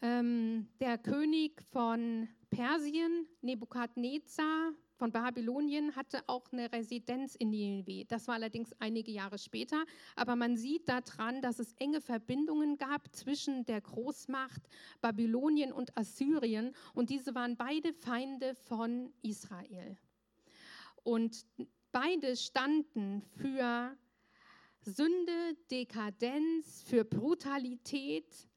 Ähm, 0.00 0.68
der 0.78 0.96
König 0.96 1.60
von 1.72 2.28
Persien, 2.50 3.26
Nebukadnezar 3.40 4.72
von 4.96 5.10
Babylonien, 5.10 5.96
hatte 5.96 6.22
auch 6.28 6.52
eine 6.52 6.70
Residenz 6.72 7.34
in 7.34 7.50
Nineveh. 7.50 8.04
Das 8.04 8.28
war 8.28 8.36
allerdings 8.36 8.72
einige 8.78 9.10
Jahre 9.10 9.38
später. 9.38 9.84
Aber 10.14 10.36
man 10.36 10.56
sieht 10.56 10.88
daran, 10.88 11.42
dass 11.42 11.58
es 11.58 11.72
enge 11.74 12.00
Verbindungen 12.00 12.78
gab 12.78 13.12
zwischen 13.14 13.64
der 13.64 13.80
Großmacht 13.80 14.62
Babylonien 15.00 15.72
und 15.72 15.96
Assyrien. 15.96 16.74
Und 16.94 17.10
diese 17.10 17.34
waren 17.34 17.56
beide 17.56 17.92
Feinde 17.92 18.54
von 18.54 19.12
Israel. 19.22 19.98
Und 21.02 21.44
Beide 21.92 22.36
standen 22.36 23.22
für 23.22 23.96
Sünde, 24.82 25.56
Dekadenz, 25.70 26.82
für 26.82 27.04
Brutalität. 27.04 28.48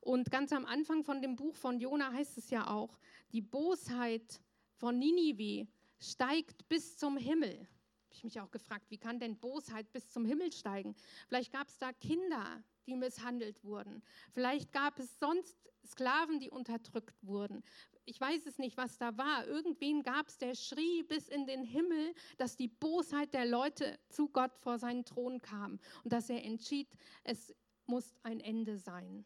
Und 0.00 0.30
ganz 0.30 0.52
am 0.52 0.66
Anfang 0.66 1.04
von 1.04 1.22
dem 1.22 1.36
Buch 1.36 1.54
von 1.56 1.78
Jona 1.78 2.12
heißt 2.12 2.38
es 2.38 2.50
ja 2.50 2.66
auch, 2.68 2.98
die 3.32 3.42
Bosheit 3.42 4.40
von 4.76 4.98
Ninive 4.98 5.68
steigt 6.00 6.68
bis 6.68 6.96
zum 6.96 7.16
Himmel. 7.16 7.68
Habe 8.10 8.16
ich 8.16 8.24
mich 8.24 8.40
auch 8.40 8.50
gefragt, 8.50 8.90
wie 8.90 8.98
kann 8.98 9.20
denn 9.20 9.38
Bosheit 9.38 9.92
bis 9.92 10.10
zum 10.10 10.24
Himmel 10.24 10.52
steigen? 10.52 10.96
Vielleicht 11.28 11.52
gab 11.52 11.68
es 11.68 11.78
da 11.78 11.92
Kinder, 11.92 12.64
die 12.86 12.96
misshandelt 12.96 13.62
wurden. 13.62 14.02
Vielleicht 14.32 14.72
gab 14.72 14.98
es 14.98 15.20
sonst 15.20 15.56
Sklaven, 15.86 16.40
die 16.40 16.50
unterdrückt 16.50 17.16
wurden 17.22 17.62
ich 18.10 18.20
weiß 18.20 18.46
es 18.46 18.58
nicht, 18.58 18.76
was 18.76 18.98
da 18.98 19.16
war. 19.16 19.46
Irgendwen 19.46 20.02
gab 20.02 20.28
es, 20.28 20.36
der 20.36 20.56
schrie 20.56 21.04
bis 21.04 21.28
in 21.28 21.46
den 21.46 21.62
Himmel, 21.62 22.12
dass 22.38 22.56
die 22.56 22.66
Bosheit 22.66 23.32
der 23.34 23.46
Leute 23.46 23.98
zu 24.08 24.28
Gott 24.28 24.56
vor 24.58 24.78
seinen 24.78 25.04
Thron 25.04 25.40
kam 25.40 25.78
und 26.02 26.12
dass 26.12 26.28
er 26.28 26.44
entschied, 26.44 26.88
es 27.22 27.54
muss 27.86 28.12
ein 28.24 28.40
Ende 28.40 28.78
sein. 28.78 29.24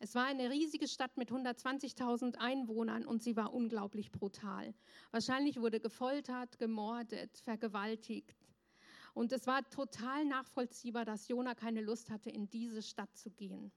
Es 0.00 0.14
war 0.14 0.26
eine 0.26 0.50
riesige 0.50 0.86
Stadt 0.86 1.16
mit 1.16 1.32
120.000 1.32 2.36
Einwohnern 2.36 3.04
und 3.04 3.22
sie 3.22 3.36
war 3.36 3.52
unglaublich 3.52 4.12
brutal. 4.12 4.72
Wahrscheinlich 5.10 5.60
wurde 5.60 5.80
gefoltert, 5.80 6.58
gemordet, 6.58 7.36
vergewaltigt. 7.38 8.36
Und 9.12 9.32
es 9.32 9.48
war 9.48 9.68
total 9.68 10.24
nachvollziehbar, 10.24 11.04
dass 11.04 11.26
Jona 11.26 11.56
keine 11.56 11.80
Lust 11.80 12.10
hatte, 12.10 12.30
in 12.30 12.48
diese 12.48 12.82
Stadt 12.82 13.16
zu 13.16 13.30
gehen. 13.30 13.72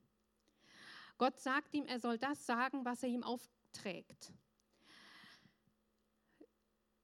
Gott 1.17 1.39
sagt 1.39 1.73
ihm, 1.73 1.85
er 1.85 1.99
soll 1.99 2.19
das 2.19 2.45
sagen, 2.45 2.85
was 2.85 3.01
er 3.01 3.09
ihm 3.09 3.23
auf, 3.23 3.49
trägt. 3.73 4.33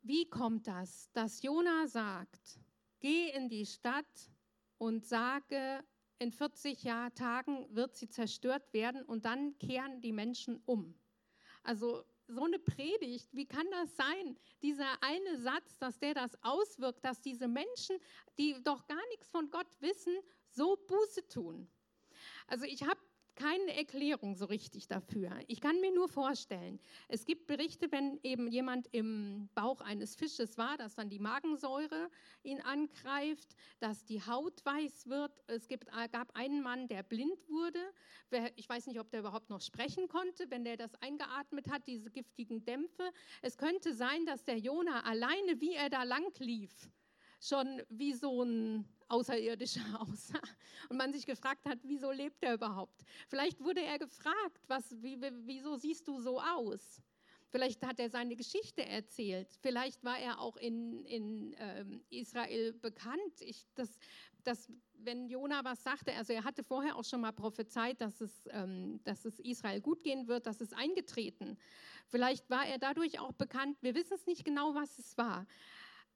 Wie 0.03 0.29
kommt 0.29 0.67
das, 0.67 1.11
dass 1.13 1.41
Jona 1.41 1.87
sagt, 1.87 2.59
geh 2.99 3.29
in 3.31 3.49
die 3.49 3.65
Stadt 3.65 4.31
und 4.77 5.05
sage, 5.05 5.83
in 6.19 6.31
40 6.31 6.83
Jahr, 6.83 7.13
Tagen 7.13 7.67
wird 7.75 7.95
sie 7.95 8.09
zerstört 8.09 8.73
werden 8.73 9.03
und 9.03 9.25
dann 9.25 9.57
kehren 9.59 10.01
die 10.01 10.11
Menschen 10.11 10.61
um. 10.65 10.93
Also 11.63 12.03
so 12.27 12.43
eine 12.43 12.59
Predigt, 12.59 13.33
wie 13.33 13.45
kann 13.45 13.65
das 13.71 13.95
sein? 13.95 14.37
Dieser 14.61 15.01
eine 15.01 15.37
Satz, 15.37 15.77
dass 15.77 15.99
der 15.99 16.13
das 16.13 16.31
auswirkt, 16.43 17.03
dass 17.05 17.21
diese 17.21 17.47
Menschen, 17.47 17.97
die 18.37 18.61
doch 18.63 18.85
gar 18.87 19.05
nichts 19.09 19.29
von 19.29 19.49
Gott 19.49 19.79
wissen, 19.79 20.13
so 20.49 20.75
Buße 20.87 21.27
tun. 21.27 21.69
Also 22.47 22.65
ich 22.65 22.83
habe 22.83 22.99
keine 23.37 23.75
Erklärung 23.75 24.35
so 24.35 24.45
richtig 24.45 24.87
dafür. 24.87 25.31
Ich 25.47 25.61
kann 25.61 25.79
mir 25.79 25.93
nur 25.93 26.09
vorstellen, 26.09 26.79
es 27.07 27.23
gibt 27.23 27.45
Berichte, 27.45 27.91
wenn 27.91 28.19
eben 28.23 28.47
jemand 28.47 28.87
im 28.91 29.47
Bauch 29.53 29.79
eines 29.79 30.15
Fisches 30.15 30.57
war, 30.57 30.75
dass 30.77 30.95
dann 30.95 31.09
die 31.09 31.19
Magensäure 31.19 32.09
ihn 32.43 32.59
angreift, 32.61 33.55
dass 33.79 34.05
die 34.05 34.21
Haut 34.21 34.65
weiß 34.65 35.07
wird. 35.07 35.31
Es 35.45 35.67
gibt, 35.67 35.87
äh, 35.89 36.09
gab 36.11 36.35
einen 36.35 36.61
Mann, 36.63 36.87
der 36.87 37.03
blind 37.03 37.47
wurde. 37.47 37.79
Ich 38.55 38.67
weiß 38.67 38.87
nicht, 38.87 38.99
ob 38.99 39.11
der 39.11 39.21
überhaupt 39.21 39.49
noch 39.49 39.61
sprechen 39.61 40.07
konnte, 40.07 40.49
wenn 40.49 40.65
der 40.65 40.75
das 40.75 40.95
eingeatmet 40.95 41.69
hat, 41.69 41.85
diese 41.87 42.09
giftigen 42.09 42.65
Dämpfe. 42.65 43.11
Es 43.41 43.57
könnte 43.57 43.93
sein, 43.93 44.25
dass 44.25 44.43
der 44.43 44.57
Jona 44.57 45.01
alleine, 45.01 45.61
wie 45.61 45.75
er 45.75 45.89
da 45.89 46.03
lang 46.03 46.33
lief, 46.39 46.89
schon 47.39 47.83
wie 47.89 48.13
so 48.13 48.43
ein 48.43 48.85
Außerirdischer 49.09 49.81
aussah 50.01 50.41
und 50.89 50.97
man 50.97 51.13
sich 51.13 51.25
gefragt 51.25 51.65
hat, 51.65 51.79
wieso 51.83 52.11
lebt 52.11 52.43
er 52.43 52.55
überhaupt? 52.55 53.03
Vielleicht 53.27 53.61
wurde 53.63 53.81
er 53.81 53.99
gefragt, 53.99 54.61
was, 54.67 54.83
wie, 55.01 55.19
wieso 55.45 55.75
siehst 55.75 56.07
du 56.07 56.19
so 56.19 56.41
aus? 56.41 57.01
Vielleicht 57.49 57.85
hat 57.85 57.99
er 57.99 58.09
seine 58.09 58.35
Geschichte 58.35 58.85
erzählt. 58.85 59.47
Vielleicht 59.61 60.03
war 60.03 60.19
er 60.19 60.39
auch 60.39 60.57
in, 60.57 61.05
in 61.05 61.55
ähm, 61.57 62.03
Israel 62.09 62.73
bekannt. 62.73 63.39
Ich, 63.39 63.65
das, 63.73 63.97
das, 64.43 64.69
wenn 64.95 65.29
Jona 65.29 65.63
was 65.63 65.81
sagte, 65.81 66.13
also 66.13 66.33
er 66.33 66.43
hatte 66.43 66.63
vorher 66.63 66.97
auch 66.97 67.05
schon 67.05 67.21
mal 67.21 67.31
prophezeit, 67.31 68.01
dass 68.01 68.19
es, 68.19 68.47
ähm, 68.51 68.99
dass 69.05 69.23
es 69.23 69.39
Israel 69.39 69.79
gut 69.79 70.03
gehen 70.03 70.27
wird, 70.27 70.45
das 70.45 70.59
ist 70.59 70.73
eingetreten. 70.73 71.57
Vielleicht 72.07 72.49
war 72.49 72.65
er 72.65 72.79
dadurch 72.79 73.19
auch 73.19 73.31
bekannt. 73.31 73.77
Wir 73.81 73.95
wissen 73.95 74.15
es 74.15 74.25
nicht 74.25 74.43
genau, 74.43 74.75
was 74.75 74.99
es 74.99 75.17
war. 75.17 75.45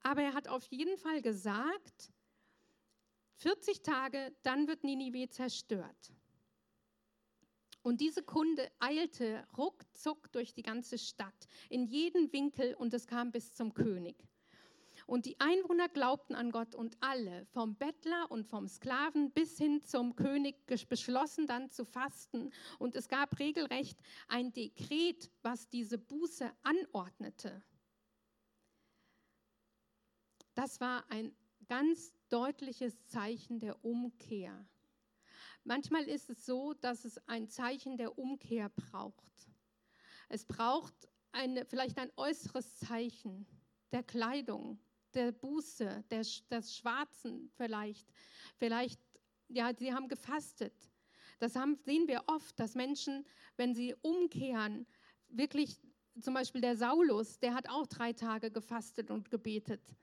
Aber 0.04 0.22
er 0.22 0.34
hat 0.34 0.50
auf 0.50 0.66
jeden 0.66 0.98
Fall 0.98 1.22
gesagt, 1.22 2.12
40 3.42 3.82
Tage, 3.82 4.36
dann 4.44 4.68
wird 4.68 4.84
Ninive 4.84 5.28
zerstört. 5.30 6.14
Und 7.82 8.00
diese 8.00 8.22
Kunde 8.22 8.72
eilte 8.80 9.44
ruckzuck 9.58 10.32
durch 10.32 10.54
die 10.54 10.62
ganze 10.62 11.00
Stadt, 11.00 11.48
in 11.68 11.88
jeden 11.88 12.32
Winkel, 12.32 12.76
und 12.76 12.94
es 12.94 13.08
kam 13.08 13.32
bis 13.32 13.56
zum 13.56 13.74
König. 13.74 14.16
Und 15.08 15.26
die 15.26 15.40
Einwohner 15.40 15.90
glaubten 15.90 16.36
an 16.36 16.52
Gott 16.52 16.76
und 16.76 16.96
alle, 17.02 17.48
vom 17.48 17.76
Bettler 17.76 18.30
und 18.30 18.46
vom 18.46 18.68
Sklaven 18.68 19.32
bis 19.32 19.58
hin 19.58 19.84
zum 19.84 20.16
König, 20.16 20.68
beschlossen 20.88 21.48
dann 21.48 21.72
zu 21.72 21.84
fasten. 21.84 22.52
Und 22.78 22.96
es 22.96 23.08
gab 23.08 23.40
regelrecht 23.40 24.00
ein 24.28 24.54
Dekret, 24.54 25.32
was 25.42 25.68
diese 25.68 25.98
Buße 25.98 26.52
anordnete. 26.62 27.64
Das 30.54 30.80
war 30.80 31.10
ein 31.10 31.34
ganz 31.72 32.14
deutliches 32.28 33.06
Zeichen 33.06 33.62
der 33.62 33.86
Umkehr. 33.86 34.68
Manchmal 35.64 36.04
ist 36.04 36.30
es 36.30 36.46
so, 36.46 36.74
dass 36.74 37.06
es 37.06 37.18
ein 37.30 37.48
Zeichen 37.48 37.96
der 37.96 38.18
Umkehr 38.18 38.68
braucht. 38.68 39.48
Es 40.28 40.44
braucht 40.44 40.94
eine, 41.32 41.64
vielleicht 41.64 41.98
ein 41.98 42.12
äußeres 42.18 42.76
Zeichen 42.80 43.48
der 43.94 44.04
Kleidung, 44.04 44.82
der 45.14 45.32
Buße, 45.32 46.04
der, 46.12 46.26
des 46.50 46.76
Schwarzen 46.76 47.50
vielleicht, 47.56 48.06
vielleicht 48.58 49.00
ja, 49.48 49.74
sie 49.74 49.94
haben 49.94 50.10
gefastet. 50.10 50.76
Das 51.40 51.56
haben, 51.56 51.80
sehen 51.86 52.06
wir 52.10 52.24
oft, 52.28 52.60
dass 52.60 52.76
Menschen, 52.76 53.26
wenn 53.56 53.74
sie 53.74 53.96
umkehren, 54.02 54.86
wirklich, 55.30 55.80
zum 56.20 56.34
Beispiel 56.34 56.60
der 56.60 56.76
Saulus, 56.76 57.40
der 57.40 57.54
hat 57.54 57.70
auch 57.70 57.88
drei 57.88 58.12
Tage 58.12 58.52
gefastet 58.52 59.10
und 59.10 59.32
gebetet, 59.32 59.96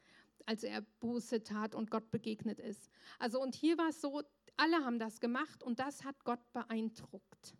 als 0.47 0.63
er 0.63 0.83
Buße 1.01 1.43
tat 1.43 1.75
und 1.75 1.91
Gott 1.91 2.11
begegnet 2.11 2.61
ist. 2.61 2.91
Also 3.19 3.41
und 3.41 3.55
hier 3.55 3.79
war 3.79 3.89
es 3.89 4.01
so, 4.01 4.23
alle 4.57 4.85
haben 4.85 4.99
das 4.99 5.21
gemacht 5.21 5.63
und 5.63 5.79
das 5.79 6.05
hat 6.05 6.25
Gott 6.25 6.41
beeindruckt. 6.53 7.55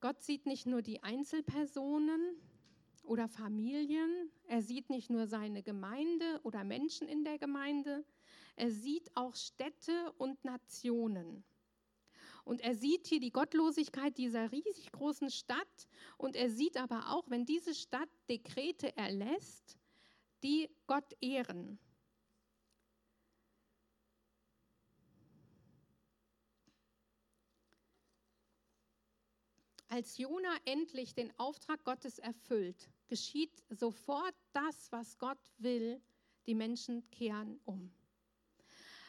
Gott 0.00 0.22
sieht 0.22 0.46
nicht 0.46 0.66
nur 0.66 0.82
die 0.82 1.02
Einzelpersonen 1.02 2.36
oder 3.02 3.28
Familien, 3.28 4.30
er 4.46 4.62
sieht 4.62 4.90
nicht 4.90 5.10
nur 5.10 5.26
seine 5.26 5.62
Gemeinde 5.62 6.40
oder 6.44 6.62
Menschen 6.62 7.08
in 7.08 7.24
der 7.24 7.38
Gemeinde, 7.38 8.04
er 8.54 8.70
sieht 8.70 9.16
auch 9.16 9.34
Städte 9.34 10.12
und 10.18 10.44
Nationen. 10.44 11.44
Und 12.48 12.62
er 12.62 12.74
sieht 12.74 13.06
hier 13.06 13.20
die 13.20 13.30
Gottlosigkeit 13.30 14.16
dieser 14.16 14.50
riesig 14.50 14.90
großen 14.90 15.30
Stadt 15.30 15.86
und 16.16 16.34
er 16.34 16.48
sieht 16.48 16.78
aber 16.78 17.10
auch, 17.10 17.28
wenn 17.28 17.44
diese 17.44 17.74
Stadt 17.74 18.08
Dekrete 18.30 18.96
erlässt, 18.96 19.76
die 20.42 20.70
Gott 20.86 21.14
ehren. 21.20 21.78
Als 29.88 30.16
Jona 30.16 30.56
endlich 30.64 31.14
den 31.14 31.38
Auftrag 31.38 31.84
Gottes 31.84 32.18
erfüllt, 32.18 32.88
geschieht 33.08 33.62
sofort 33.68 34.34
das, 34.54 34.90
was 34.90 35.18
Gott 35.18 35.52
will. 35.58 36.00
Die 36.46 36.54
Menschen 36.54 37.10
kehren 37.10 37.60
um. 37.66 37.92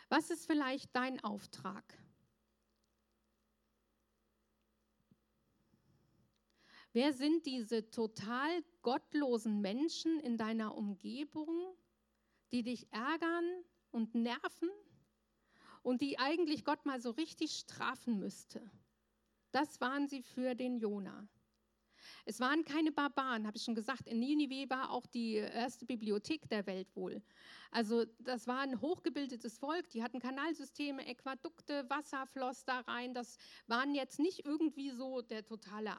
Was 0.10 0.29
ist 0.29 0.46
vielleicht 0.46 0.93
dein 0.93 1.24
Auftrag? 1.24 1.86
Wer 7.01 7.13
sind 7.13 7.46
diese 7.46 7.89
total 7.91 8.62
gottlosen 8.82 9.62
Menschen 9.62 10.20
in 10.20 10.36
deiner 10.36 10.75
Umgebung, 10.75 11.74
die 12.51 12.62
dich 12.62 12.91
ärgern 12.91 13.63
und 13.89 14.15
nerven 14.15 14.70
und 15.82 16.01
die 16.01 16.20
eigentlich 16.20 16.65
Gott 16.65 16.86
mal 16.86 17.00
so 17.00 17.12
richtig 17.12 17.53
strafen 17.53 18.20
müsste? 18.20 18.70
Das 19.53 19.79
waren 19.79 20.10
sie 20.10 20.22
für 20.22 20.56
den 20.56 20.77
Jona. 20.77 21.25
Es 22.25 22.41
waren 22.41 22.65
keine 22.65 22.91
Barbaren, 22.91 23.48
habe 23.48 23.56
ich 23.56 23.63
schon 23.63 23.75
gesagt. 23.75 24.06
In 24.06 24.20
Ninive 24.20 24.70
war 24.70 24.91
auch 24.91 25.06
die 25.06 25.36
erste 25.36 25.86
Bibliothek 25.86 26.50
der 26.50 26.65
Welt 26.65 26.94
wohl. 26.98 27.24
Also 27.72 28.03
das 28.20 28.46
war 28.46 28.60
ein 28.60 28.82
hochgebildetes 28.82 29.58
Volk, 29.58 29.89
die 29.91 30.03
hatten 30.03 30.20
Kanalsysteme, 30.20 31.06
Äquadukte, 31.06 31.89
Wasser 31.89 32.27
floss 32.27 32.65
da 32.65 32.82
rein. 32.82 33.13
Das 33.13 33.38
waren 33.68 33.96
jetzt 33.96 34.20
nicht 34.20 34.46
irgendwie 34.46 34.89
so 34.89 35.22
der 35.22 35.46
totale 35.46 35.96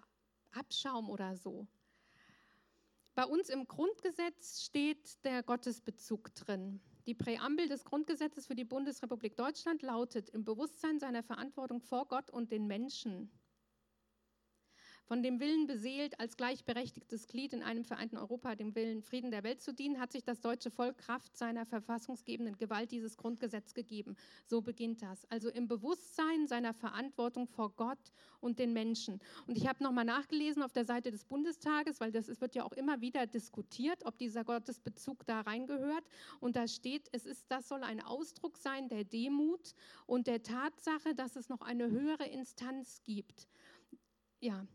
Abschaum 0.53 1.11
oder 1.11 1.37
so. 1.37 1.67
Bei 3.15 3.25
uns 3.25 3.49
im 3.49 3.67
Grundgesetz 3.67 4.63
steht 4.63 5.25
der 5.25 5.43
Gottesbezug 5.43 6.35
drin. 6.35 6.81
Die 7.07 7.15
Präambel 7.15 7.69
des 7.69 7.85
Grundgesetzes 7.85 8.47
für 8.47 8.55
die 8.55 8.65
Bundesrepublik 8.65 9.37
Deutschland 9.37 9.83
lautet 9.83 10.31
im 10.31 10.45
Bewusstsein 10.45 10.99
seiner 10.99 11.23
Verantwortung 11.23 11.81
vor 11.81 12.07
Gott 12.07 12.31
und 12.31 12.53
den 12.53 12.67
Menschen 12.67 13.31
von 15.11 15.25
dem 15.25 15.41
Willen 15.41 15.67
beseelt, 15.67 16.21
als 16.21 16.37
gleichberechtigtes 16.37 17.27
Glied 17.27 17.53
in 17.53 17.65
einem 17.65 17.85
vereinten 17.85 18.17
Europa 18.17 18.55
dem 18.55 18.77
Willen 18.77 19.03
Frieden 19.03 19.33
der 19.33 19.43
Welt 19.43 19.61
zu 19.61 19.75
dienen, 19.75 19.99
hat 19.99 20.13
sich 20.13 20.23
das 20.23 20.41
deutsche 20.41 20.71
Volk 20.71 20.99
Kraft 20.99 21.37
seiner 21.37 21.67
verfassungsgebenden 21.67 22.57
Gewalt 22.59 22.93
dieses 22.93 23.17
Grundgesetz 23.17 23.75
gegeben. 23.75 24.15
So 24.47 24.63
beginnt 24.63 25.03
das. 25.03 25.25
Also 25.29 25.49
im 25.49 25.67
Bewusstsein 25.67 26.47
seiner 26.47 26.75
Verantwortung 26.75 27.49
vor 27.49 27.71
Gott 27.75 27.99
und 28.39 28.61
den 28.61 28.73
Menschen. 28.73 29.19
Und 29.49 29.59
ich 29.59 29.67
habe 29.67 29.83
nochmal 29.83 30.05
nachgelesen 30.05 30.63
auf 30.63 30.73
der 30.73 30.85
Seite 30.85 31.11
des 31.11 31.25
Bundestages, 31.25 31.99
weil 31.99 32.13
das 32.13 32.29
wird 32.41 32.55
ja 32.55 32.63
auch 32.63 32.73
immer 32.73 33.01
wieder 33.01 33.27
diskutiert, 33.27 34.07
ob 34.07 34.17
dieser 34.17 34.45
Gottesbezug 34.45 35.27
da 35.27 35.41
reingehört. 35.41 36.05
Und 36.39 36.55
da 36.55 36.69
steht, 36.69 37.09
es 37.11 37.27
ist, 37.27 37.47
das 37.49 37.67
soll 37.67 37.83
ein 37.83 38.01
Ausdruck 38.01 38.59
sein 38.59 38.89
der 38.89 39.03
Demut 39.03 39.75
und 40.07 40.29
der 40.29 40.45
Tatsache, 40.45 41.17
dass 41.17 41.35
es 41.35 41.49
noch 41.49 41.63
eine 41.63 41.91
höhere 41.91 42.29
Instanz 42.29 43.03
gibt 43.03 43.49
ja, 44.41 44.67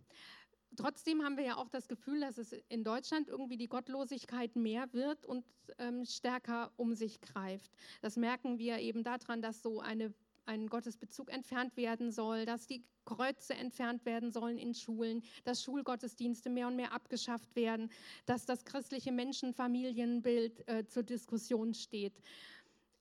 trotzdem 0.76 1.24
haben 1.24 1.38
wir 1.38 1.46
ja 1.46 1.58
auch 1.58 1.70
das 1.70 1.88
Gefühl, 1.88 2.22
dass 2.22 2.38
es 2.38 2.54
in 2.70 2.84
Deutschland 2.84 3.28
irgendwie 3.28 3.58
die 3.58 3.68
Gottlosigkeit 3.68 4.56
mehr 4.56 4.92
wird 4.94 5.26
und 5.26 5.46
ähm, 5.78 6.06
stärker 6.06 6.72
um 6.78 6.94
sich 6.94 7.22
greift. 7.22 7.72
Das 8.02 8.16
merken 8.16 8.58
wir 8.58 8.80
eben 8.80 9.04
daran, 9.04 9.42
dass 9.42 9.62
so 9.62 9.82
eine, 9.82 10.14
ein 10.46 10.68
Gottesbezug 10.68 11.32
entfernt 11.32 11.76
werden 11.78 12.12
soll, 12.12 12.46
dass 12.46 12.68
die 12.68 12.84
Kreuze 13.06 13.54
entfernt 13.54 14.06
werden 14.06 14.32
sollen 14.32 14.58
in 14.58 14.74
Schulen, 14.74 15.24
dass 15.44 15.64
Schulgottesdienste 15.64 16.50
mehr 16.50 16.68
und 16.68 16.76
mehr 16.76 16.92
abgeschafft 16.92 17.56
werden, 17.56 17.92
dass 18.26 18.46
das 18.46 18.66
christliche 18.66 19.12
Menschenfamilienbild 19.12 20.68
äh, 20.68 20.86
zur 20.86 21.04
Diskussion 21.04 21.74
steht. 21.74 22.20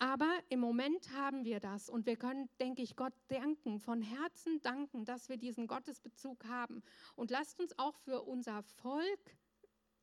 Aber 0.04 0.38
im 0.50 0.60
Moment 0.60 1.12
haben 1.12 1.46
wir 1.46 1.60
das 1.60 1.88
und 1.88 2.04
wir 2.04 2.16
können, 2.16 2.50
denke 2.60 2.82
ich, 2.82 2.94
Gott 2.94 3.14
danken, 3.28 3.80
von 3.80 4.02
Herzen 4.02 4.60
danken, 4.60 5.06
dass 5.06 5.30
wir 5.30 5.38
diesen 5.38 5.66
Gottesbezug 5.66 6.44
haben. 6.44 6.82
Und 7.16 7.30
lasst 7.30 7.58
uns 7.58 7.78
auch 7.78 7.96
für 7.96 8.20
unser 8.20 8.62
Volk 8.62 9.38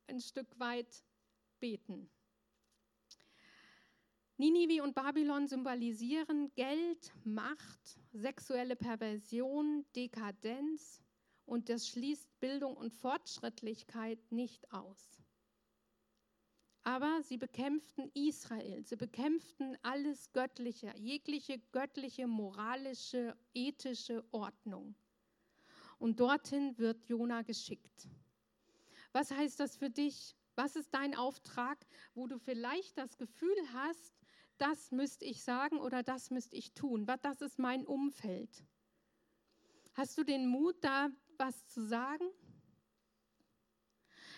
ein 0.08 0.18
Stück 0.18 0.58
weit 0.58 1.04
beten. 1.60 2.10
Ninive 4.38 4.82
und 4.82 4.96
Babylon 4.96 5.46
symbolisieren 5.46 6.52
Geld, 6.56 7.14
Macht, 7.22 8.00
sexuelle 8.12 8.74
Perversion, 8.74 9.86
Dekadenz 9.94 11.00
und 11.46 11.68
das 11.68 11.86
schließt 11.86 12.40
Bildung 12.40 12.76
und 12.76 12.92
Fortschrittlichkeit 12.92 14.18
nicht 14.32 14.72
aus. 14.72 15.21
Aber 16.84 17.22
sie 17.22 17.36
bekämpften 17.36 18.10
Israel, 18.14 18.84
sie 18.84 18.96
bekämpften 18.96 19.78
alles 19.82 20.32
Göttliche, 20.32 20.92
jegliche 20.96 21.60
göttliche, 21.70 22.26
moralische, 22.26 23.36
ethische 23.54 24.24
Ordnung. 24.32 24.96
Und 25.98 26.18
dorthin 26.18 26.76
wird 26.78 27.08
Jona 27.08 27.42
geschickt. 27.42 28.08
Was 29.12 29.30
heißt 29.30 29.60
das 29.60 29.76
für 29.76 29.90
dich? 29.90 30.34
Was 30.56 30.74
ist 30.74 30.92
dein 30.92 31.14
Auftrag, 31.14 31.86
wo 32.14 32.26
du 32.26 32.38
vielleicht 32.38 32.98
das 32.98 33.16
Gefühl 33.16 33.56
hast, 33.72 34.12
das 34.58 34.90
müsste 34.90 35.24
ich 35.24 35.44
sagen 35.44 35.78
oder 35.78 36.02
das 36.02 36.30
müsste 36.30 36.56
ich 36.56 36.72
tun? 36.72 37.06
Das 37.22 37.40
ist 37.40 37.60
mein 37.60 37.86
Umfeld. 37.86 38.64
Hast 39.94 40.18
du 40.18 40.24
den 40.24 40.46
Mut, 40.46 40.82
da 40.82 41.10
was 41.38 41.66
zu 41.68 41.86
sagen? 41.86 42.24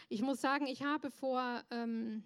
Ich 0.09 0.21
muss 0.21 0.41
sagen, 0.41 0.67
ich 0.67 0.83
habe 0.83 1.11
vor 1.11 1.65
ähm, 1.71 2.23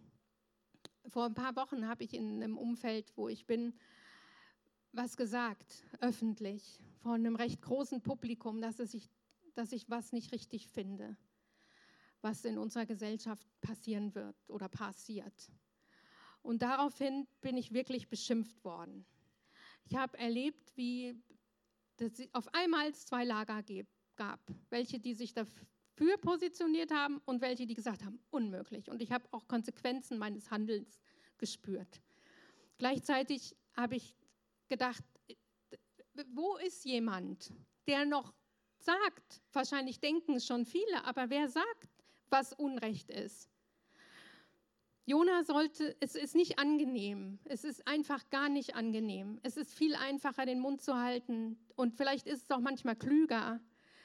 vor 1.09 1.27
ein 1.27 1.35
paar 1.35 1.57
Wochen 1.57 1.87
habe 1.87 2.05
ich 2.05 2.15
in 2.15 2.43
einem 2.43 2.57
Umfeld, 2.57 3.13
wo 3.17 3.29
ich 3.29 3.47
bin, 3.47 3.75
was 4.93 5.17
gesagt, 5.17 5.85
öffentlich, 6.01 6.81
vor 6.99 7.15
einem 7.15 7.37
recht 7.37 7.63
großen 7.63 8.03
Publikum, 8.03 8.61
dass, 8.61 8.79
ich, 8.81 9.09
dass 9.55 9.73
ich 9.73 9.89
was 9.89 10.13
nicht 10.13 10.33
richtig 10.33 10.69
finde, 10.69 11.17
was 12.21 12.45
in 12.45 12.59
unserer 12.59 12.87
Gesellschaft 12.87 13.47
passieren 13.61 14.15
wird 14.15 14.37
oder 14.49 14.69
passiert. 14.69 15.51
Und 16.43 16.63
daraufhin 16.63 17.27
bin 17.41 17.57
ich 17.57 17.73
wirklich 17.73 18.09
beschimpft 18.09 18.65
worden. 18.65 19.07
Ich 19.85 19.97
habe 19.97 20.19
erlebt, 20.19 20.77
wie 20.77 21.15
es 21.99 22.23
auf 22.33 22.53
einmal 22.55 22.95
zwei 22.95 23.25
Lager 23.25 23.63
gab, 24.17 24.41
welche, 24.71 25.01
die 25.01 25.15
sich 25.15 25.33
dafür 25.33 25.67
für 25.99 26.17
positioniert 26.19 26.93
haben 26.93 27.21
und 27.25 27.41
welche, 27.41 27.67
die 27.67 27.75
gesagt 27.75 28.05
haben, 28.05 28.21
unmöglich. 28.31 28.89
Und 28.89 29.03
ich 29.03 29.11
habe 29.11 29.27
auch 29.33 29.49
Konsequenzen 29.49 30.17
meines 30.17 30.51
Handelns 30.51 31.01
gespürt. 31.39 32.01
Gleichzeitig 32.79 33.57
habe 33.77 33.97
ich 33.97 34.15
gedacht, 34.69 35.03
wo 36.33 36.57
ist 36.57 36.85
jemand, 36.85 37.53
der 37.89 38.05
noch 38.07 38.33
sagt, 38.79 39.43
wahrscheinlich 39.53 39.99
denken 39.99 40.37
es 40.37 40.47
schon 40.47 40.65
viele, 40.65 41.05
aber 41.05 41.31
wer 41.31 41.49
sagt, 41.49 41.89
was 42.31 42.53
Unrecht 42.53 43.11
ist? 43.11 43.51
Jona 45.05 45.43
sollte, 45.43 45.97
es 46.01 46.15
ist 46.15 46.35
nicht 46.35 46.59
angenehm, 46.59 47.39
es 47.45 47.65
ist 47.65 47.89
einfach 47.89 48.29
gar 48.31 48.49
nicht 48.49 48.77
angenehm. 48.77 49.41
Es 49.43 49.57
ist 49.57 49.75
viel 49.75 49.95
einfacher, 49.95 50.45
den 50.45 50.61
Mund 50.61 50.83
zu 50.83 50.97
halten 50.97 51.59
und 51.77 51.95
vielleicht 51.95 52.27
ist 52.27 52.45
es 52.45 52.51
auch 52.51 52.61
manchmal 52.61 52.95
klüger, 52.95 53.59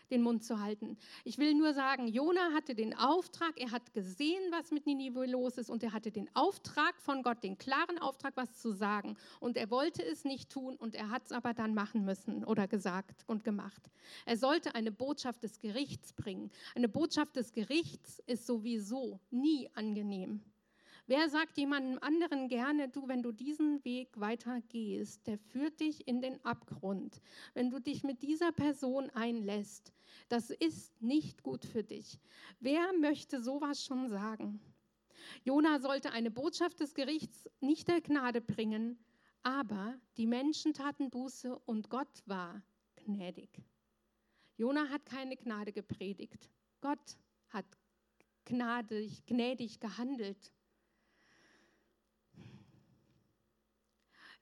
den 0.10 0.22
Mund 0.22 0.44
zu 0.44 0.60
halten. 0.60 0.98
Ich 1.24 1.38
will 1.38 1.54
nur 1.54 1.74
sagen, 1.74 2.08
Jona 2.08 2.54
hatte 2.54 2.76
den 2.76 2.96
Auftrag, 2.96 3.60
er 3.60 3.72
hat 3.72 3.94
gesehen, 3.94 4.42
was 4.52 4.72
mit 4.72 4.86
Ninive 4.86 5.26
los 5.26 5.58
ist 5.58 5.70
und 5.70 5.84
er 5.84 5.94
hatte 5.94 6.12
den 6.12 6.30
Auftrag 6.36 7.00
von 7.02 7.24
Gott, 7.24 7.44
den 7.44 7.58
klaren 7.58 7.98
Auftrag, 8.00 8.34
was 8.36 8.60
zu 8.60 8.72
sagen. 8.72 9.18
Und 9.39 9.58
er 9.58 9.70
wollte 9.70 10.04
es 10.04 10.24
nicht 10.24 10.50
tun 10.50 10.76
und 10.76 10.96
er 10.96 11.10
hat 11.10 11.26
es 11.26 11.32
aber 11.32 11.54
dann 11.54 11.74
machen 11.74 12.06
müssen 12.06 12.44
oder 12.44 12.68
gesagt 12.68 13.24
und 13.28 13.44
gemacht. 13.44 13.89
Er 14.26 14.38
sollte 14.38 14.76
eine 14.76 14.92
Botschaft 14.92 15.44
des 15.44 15.60
Gerichts 15.60 16.13
bringen. 16.13 16.52
Eine 16.76 16.89
Botschaft 16.89 17.36
des 17.36 17.54
Gerichts 17.54 18.20
ist 18.26 18.46
sowieso 18.46 19.20
nie 19.32 19.70
angenehm 19.74 20.42
Wer 21.06 21.30
sagt 21.30 21.58
jemandem 21.58 22.00
anderen 22.02 22.48
gerne, 22.48 22.88
du, 22.88 23.10
wenn 23.10 23.22
du 23.22 23.34
diesen 23.34 23.84
Weg 23.84 24.18
weiter 24.20 24.62
gehst, 24.70 25.28
der 25.28 25.38
führt 25.38 25.82
dich 25.82 26.08
in 26.08 26.22
den 26.22 26.44
Abgrund. 26.46 27.22
Wenn 27.54 27.70
du 27.70 27.80
dich 27.80 28.04
mit 28.04 28.22
dieser 28.22 28.54
Person 28.54 29.10
einlässt, 29.10 29.92
das 30.30 30.50
ist 30.50 31.02
nicht 31.02 31.44
gut 31.44 31.66
für 31.66 31.84
dich. 31.84 32.20
Wer 32.62 32.94
möchte 32.94 33.42
sowas 33.42 33.84
schon 33.84 34.10
sagen? 34.10 34.62
Jona 35.44 35.80
sollte 35.80 36.12
eine 36.12 36.32
Botschaft 36.32 36.80
des 36.80 36.94
Gerichts 36.94 37.50
nicht 37.60 37.89
der 37.89 38.00
Gnade 38.00 38.39
bringen, 38.39 38.98
aber 39.42 40.00
die 40.16 40.28
Menschen 40.28 40.74
taten 40.74 41.10
Buße 41.10 41.60
und 41.66 41.89
Gott 41.89 42.24
war 42.26 42.62
gnädig. 42.96 43.50
Jona 44.56 44.88
hat 44.89 45.06
keine 45.06 45.36
Gnade 45.36 45.74
gepredigt. 45.74 46.50
Gott 46.80 47.18
hat 47.50 47.66
gnadig, 48.46 49.26
gnädig 49.26 49.82
gehandelt. 49.82 50.54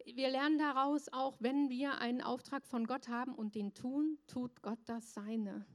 Wir 0.05 0.29
lernen 0.29 0.57
daraus 0.57 1.09
auch, 1.11 1.37
wenn 1.39 1.69
wir 1.69 1.99
einen 1.99 2.21
Auftrag 2.21 2.65
von 2.65 2.85
Gott 2.87 3.07
haben 3.07 3.33
und 3.33 3.55
den 3.55 3.73
tun, 3.73 4.17
tut 4.27 4.61
Gott 4.61 4.79
das 4.85 5.13
Seine. 5.13 5.65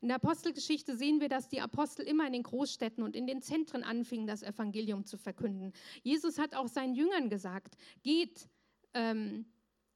In 0.00 0.08
der 0.08 0.16
Apostelgeschichte 0.16 0.96
sehen 0.96 1.20
wir, 1.20 1.28
dass 1.28 1.48
die 1.48 1.60
Apostel 1.60 2.02
immer 2.02 2.26
in 2.26 2.32
den 2.32 2.42
Großstädten 2.42 3.02
und 3.02 3.16
in 3.16 3.26
den 3.26 3.40
Zentren 3.40 3.82
anfingen, 3.82 4.26
das 4.26 4.42
Evangelium 4.42 5.04
zu 5.06 5.16
verkünden. 5.16 5.72
Jesus 6.02 6.38
hat 6.38 6.54
auch 6.54 6.68
seinen 6.68 6.94
Jüngern 6.94 7.30
gesagt, 7.30 7.76
geht, 8.02 8.48
ähm, 8.94 9.46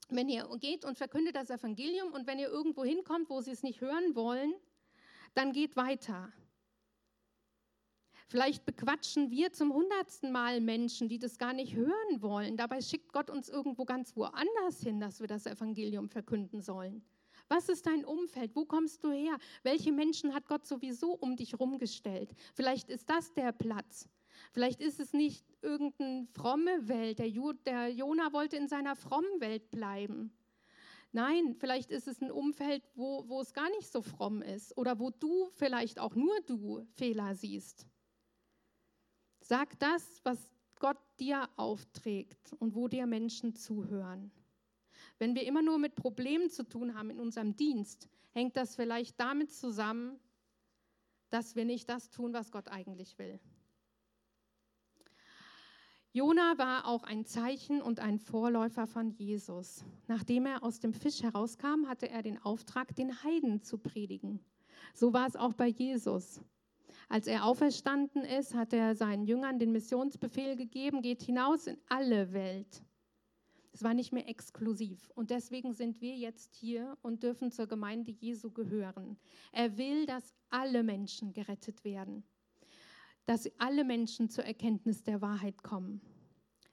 wenn 0.08 0.28
ihr 0.28 0.48
geht 0.58 0.84
und 0.84 0.96
verkündet 0.96 1.36
das 1.36 1.50
Evangelium 1.50 2.12
und 2.12 2.26
wenn 2.26 2.38
ihr 2.38 2.48
irgendwo 2.48 2.84
hinkommt, 2.84 3.30
wo 3.30 3.40
sie 3.40 3.52
es 3.52 3.62
nicht 3.62 3.80
hören 3.80 4.14
wollen, 4.14 4.52
dann 5.34 5.52
geht 5.52 5.76
weiter. 5.76 6.32
Vielleicht 8.30 8.64
bequatschen 8.64 9.32
wir 9.32 9.50
zum 9.50 9.74
hundertsten 9.74 10.30
Mal 10.30 10.60
Menschen, 10.60 11.08
die 11.08 11.18
das 11.18 11.36
gar 11.36 11.52
nicht 11.52 11.74
hören 11.74 12.22
wollen. 12.22 12.56
Dabei 12.56 12.80
schickt 12.80 13.12
Gott 13.12 13.28
uns 13.28 13.48
irgendwo 13.48 13.84
ganz 13.84 14.14
woanders 14.14 14.80
hin, 14.80 15.00
dass 15.00 15.18
wir 15.18 15.26
das 15.26 15.46
Evangelium 15.46 16.08
verkünden 16.08 16.60
sollen. 16.62 17.02
Was 17.48 17.68
ist 17.68 17.86
dein 17.86 18.04
Umfeld? 18.04 18.54
Wo 18.54 18.64
kommst 18.64 19.02
du 19.02 19.10
her? 19.10 19.36
Welche 19.64 19.90
Menschen 19.90 20.32
hat 20.32 20.46
Gott 20.46 20.64
sowieso 20.64 21.14
um 21.14 21.34
dich 21.34 21.58
rumgestellt? 21.58 22.32
Vielleicht 22.54 22.88
ist 22.88 23.10
das 23.10 23.32
der 23.32 23.50
Platz. 23.50 24.08
Vielleicht 24.52 24.80
ist 24.80 25.00
es 25.00 25.12
nicht 25.12 25.44
irgendeine 25.60 26.28
fromme 26.28 26.86
Welt. 26.86 27.18
Der, 27.18 27.28
der 27.66 27.88
Jona 27.88 28.32
wollte 28.32 28.56
in 28.56 28.68
seiner 28.68 28.94
frommen 28.94 29.40
Welt 29.40 29.72
bleiben. 29.72 30.32
Nein, 31.10 31.56
vielleicht 31.58 31.90
ist 31.90 32.06
es 32.06 32.22
ein 32.22 32.30
Umfeld, 32.30 32.84
wo, 32.94 33.28
wo 33.28 33.40
es 33.40 33.52
gar 33.52 33.70
nicht 33.70 33.90
so 33.90 34.02
fromm 34.02 34.40
ist 34.40 34.78
oder 34.78 35.00
wo 35.00 35.10
du 35.10 35.48
vielleicht 35.54 35.98
auch 35.98 36.14
nur 36.14 36.40
du 36.46 36.86
Fehler 36.92 37.34
siehst. 37.34 37.88
Sag 39.50 39.76
das, 39.80 40.20
was 40.22 40.48
Gott 40.78 40.96
dir 41.18 41.48
aufträgt 41.56 42.52
und 42.60 42.76
wo 42.76 42.86
dir 42.86 43.04
Menschen 43.06 43.56
zuhören. 43.56 44.30
Wenn 45.18 45.34
wir 45.34 45.44
immer 45.44 45.60
nur 45.60 45.76
mit 45.76 45.96
Problemen 45.96 46.50
zu 46.50 46.62
tun 46.62 46.94
haben 46.94 47.10
in 47.10 47.18
unserem 47.18 47.56
Dienst, 47.56 48.08
hängt 48.30 48.56
das 48.56 48.76
vielleicht 48.76 49.18
damit 49.18 49.50
zusammen, 49.50 50.20
dass 51.30 51.56
wir 51.56 51.64
nicht 51.64 51.88
das 51.88 52.10
tun, 52.10 52.32
was 52.32 52.52
Gott 52.52 52.68
eigentlich 52.68 53.18
will. 53.18 53.40
Jona 56.12 56.56
war 56.56 56.86
auch 56.86 57.02
ein 57.02 57.24
Zeichen 57.24 57.82
und 57.82 57.98
ein 57.98 58.20
Vorläufer 58.20 58.86
von 58.86 59.10
Jesus. 59.10 59.84
Nachdem 60.06 60.46
er 60.46 60.62
aus 60.62 60.78
dem 60.78 60.94
Fisch 60.94 61.24
herauskam, 61.24 61.88
hatte 61.88 62.08
er 62.08 62.22
den 62.22 62.40
Auftrag, 62.40 62.94
den 62.94 63.24
Heiden 63.24 63.64
zu 63.64 63.78
predigen. 63.78 64.38
So 64.94 65.12
war 65.12 65.26
es 65.26 65.34
auch 65.34 65.54
bei 65.54 65.66
Jesus. 65.66 66.40
Als 67.10 67.26
er 67.26 67.44
auferstanden 67.44 68.24
ist, 68.24 68.54
hat 68.54 68.72
er 68.72 68.94
seinen 68.94 69.24
Jüngern 69.24 69.58
den 69.58 69.72
Missionsbefehl 69.72 70.54
gegeben, 70.54 71.02
geht 71.02 71.24
hinaus 71.24 71.66
in 71.66 71.76
alle 71.88 72.32
Welt. 72.32 72.84
Es 73.72 73.82
war 73.82 73.94
nicht 73.94 74.12
mehr 74.12 74.28
exklusiv. 74.28 75.10
Und 75.16 75.30
deswegen 75.30 75.72
sind 75.72 76.00
wir 76.00 76.14
jetzt 76.14 76.54
hier 76.54 76.96
und 77.02 77.24
dürfen 77.24 77.50
zur 77.50 77.66
Gemeinde 77.66 78.12
Jesu 78.12 78.52
gehören. 78.52 79.18
Er 79.50 79.76
will, 79.76 80.06
dass 80.06 80.36
alle 80.50 80.84
Menschen 80.84 81.32
gerettet 81.32 81.82
werden, 81.82 82.22
dass 83.26 83.50
alle 83.58 83.82
Menschen 83.82 84.30
zur 84.30 84.44
Erkenntnis 84.44 85.02
der 85.02 85.20
Wahrheit 85.20 85.64
kommen. 85.64 86.00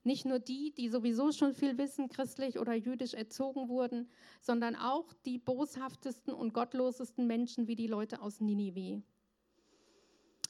Nicht 0.04 0.28
nur 0.28 0.38
die, 0.38 0.72
die 0.72 0.90
sowieso 0.90 1.32
schon 1.32 1.56
viel 1.56 1.80
wissen, 1.80 2.10
christlich 2.10 2.60
oder 2.60 2.76
jüdisch 2.76 3.16
erzogen 3.16 3.70
wurden, 3.70 4.08
sondern 4.40 4.76
auch 4.76 5.12
die 5.26 5.40
boshaftesten 5.40 6.32
und 6.32 6.54
gottlosesten 6.54 7.26
Menschen 7.26 7.68
wie 7.68 7.76
die 7.76 7.88
Leute 7.88 8.22
aus 8.22 8.40
Ninive. 8.40 9.02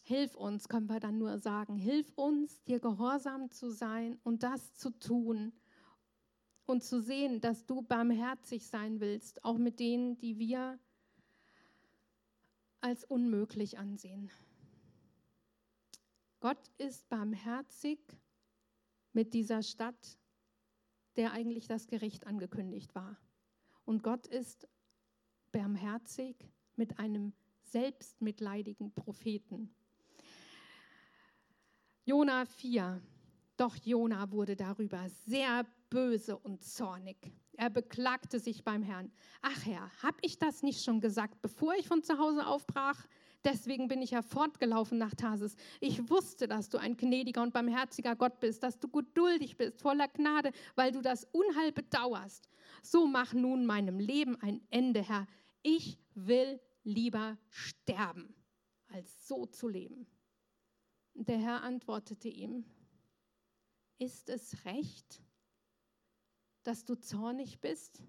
Hilf 0.07 0.35
uns, 0.35 0.69
können 0.69 0.87
wir 0.87 1.01
dann 1.01 1.17
nur 1.17 1.37
sagen, 1.37 1.75
hilf 1.75 2.13
uns, 2.15 2.63
dir 2.63 2.79
gehorsam 2.79 3.51
zu 3.51 3.69
sein 3.69 4.17
und 4.23 4.41
das 4.41 4.73
zu 4.73 4.89
tun 4.89 5.51
und 6.65 6.81
zu 6.81 7.01
sehen, 7.01 7.41
dass 7.41 7.65
du 7.65 7.81
barmherzig 7.81 8.67
sein 8.67 9.01
willst, 9.01 9.43
auch 9.43 9.57
mit 9.57 9.81
denen, 9.81 10.17
die 10.17 10.39
wir 10.39 10.79
als 12.79 13.03
unmöglich 13.03 13.79
ansehen. 13.79 14.31
Gott 16.39 16.71
ist 16.77 17.09
barmherzig 17.09 17.99
mit 19.11 19.33
dieser 19.33 19.61
Stadt, 19.61 20.17
der 21.17 21.33
eigentlich 21.33 21.67
das 21.67 21.85
Gericht 21.85 22.25
angekündigt 22.25 22.95
war. 22.95 23.17
Und 23.83 24.03
Gott 24.03 24.25
ist 24.25 24.69
barmherzig 25.51 26.37
mit 26.77 26.97
einem 26.97 27.33
selbstmitleidigen 27.63 28.93
Propheten. 28.93 29.73
Jona 32.07 32.45
4. 32.45 33.01
Doch 33.57 33.75
Jona 33.83 34.31
wurde 34.31 34.55
darüber 34.55 35.09
sehr 35.25 35.65
böse 35.89 36.37
und 36.37 36.63
zornig. 36.63 37.17
Er 37.57 37.69
beklagte 37.69 38.39
sich 38.39 38.63
beim 38.63 38.81
Herrn. 38.81 39.11
Ach 39.41 39.65
Herr, 39.65 39.91
hab 40.01 40.15
ich 40.21 40.39
das 40.39 40.63
nicht 40.63 40.85
schon 40.85 41.01
gesagt, 41.01 41.41
bevor 41.41 41.73
ich 41.75 41.85
von 41.85 42.03
zu 42.03 42.17
Hause 42.17 42.47
aufbrach? 42.47 43.05
Deswegen 43.43 43.89
bin 43.89 44.01
ich 44.01 44.11
ja 44.11 44.21
fortgelaufen 44.21 44.97
nach 44.97 45.15
Tarsis. 45.15 45.57
Ich 45.81 46.09
wusste, 46.09 46.47
dass 46.47 46.69
du 46.69 46.77
ein 46.77 46.95
gnädiger 46.95 47.43
und 47.43 47.51
barmherziger 47.51 48.15
Gott 48.15 48.39
bist, 48.39 48.63
dass 48.63 48.79
du 48.79 48.87
geduldig 48.87 49.57
bist, 49.57 49.81
voller 49.81 50.07
Gnade, 50.07 50.53
weil 50.75 50.93
du 50.93 51.01
das 51.01 51.27
Unheil 51.33 51.73
bedauerst. 51.73 52.47
So 52.83 53.05
mach 53.05 53.33
nun 53.33 53.65
meinem 53.65 53.99
Leben 53.99 54.41
ein 54.41 54.61
Ende, 54.69 55.01
Herr. 55.01 55.27
Ich 55.61 55.99
will 56.15 56.61
lieber 56.85 57.37
sterben, 57.49 58.33
als 58.93 59.27
so 59.27 59.45
zu 59.45 59.67
leben. 59.67 60.07
Der 61.19 61.39
Herr 61.39 61.63
antwortete 61.63 62.29
ihm, 62.29 62.63
ist 63.97 64.29
es 64.29 64.65
recht, 64.65 65.23
dass 66.61 66.85
du 66.85 66.93
zornig 66.93 67.59
bist? 67.59 68.03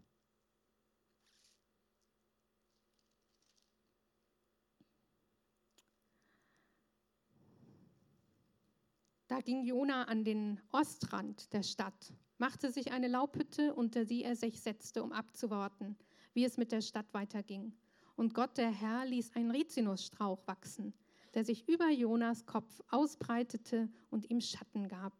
Da 9.26 9.40
ging 9.40 9.64
Jona 9.64 10.04
an 10.04 10.22
den 10.22 10.60
Ostrand 10.70 11.50
der 11.54 11.62
Stadt, 11.62 12.12
machte 12.36 12.70
sich 12.70 12.92
eine 12.92 13.08
Laubhütte, 13.08 13.74
unter 13.74 14.04
die 14.04 14.22
er 14.22 14.36
sich 14.36 14.60
setzte, 14.60 15.02
um 15.02 15.12
abzuwarten, 15.12 15.96
wie 16.34 16.44
es 16.44 16.58
mit 16.58 16.72
der 16.72 16.82
Stadt 16.82 17.14
weiterging. 17.14 17.74
Und 18.16 18.34
Gott, 18.34 18.58
der 18.58 18.70
Herr, 18.70 19.06
ließ 19.06 19.34
einen 19.34 19.50
Rizinusstrauch 19.50 20.46
wachsen 20.46 20.92
der 21.34 21.44
sich 21.44 21.68
über 21.68 21.90
Jonas 21.90 22.46
Kopf 22.46 22.80
ausbreitete 22.88 23.88
und 24.10 24.30
ihm 24.30 24.40
Schatten 24.40 24.88
gab. 24.88 25.12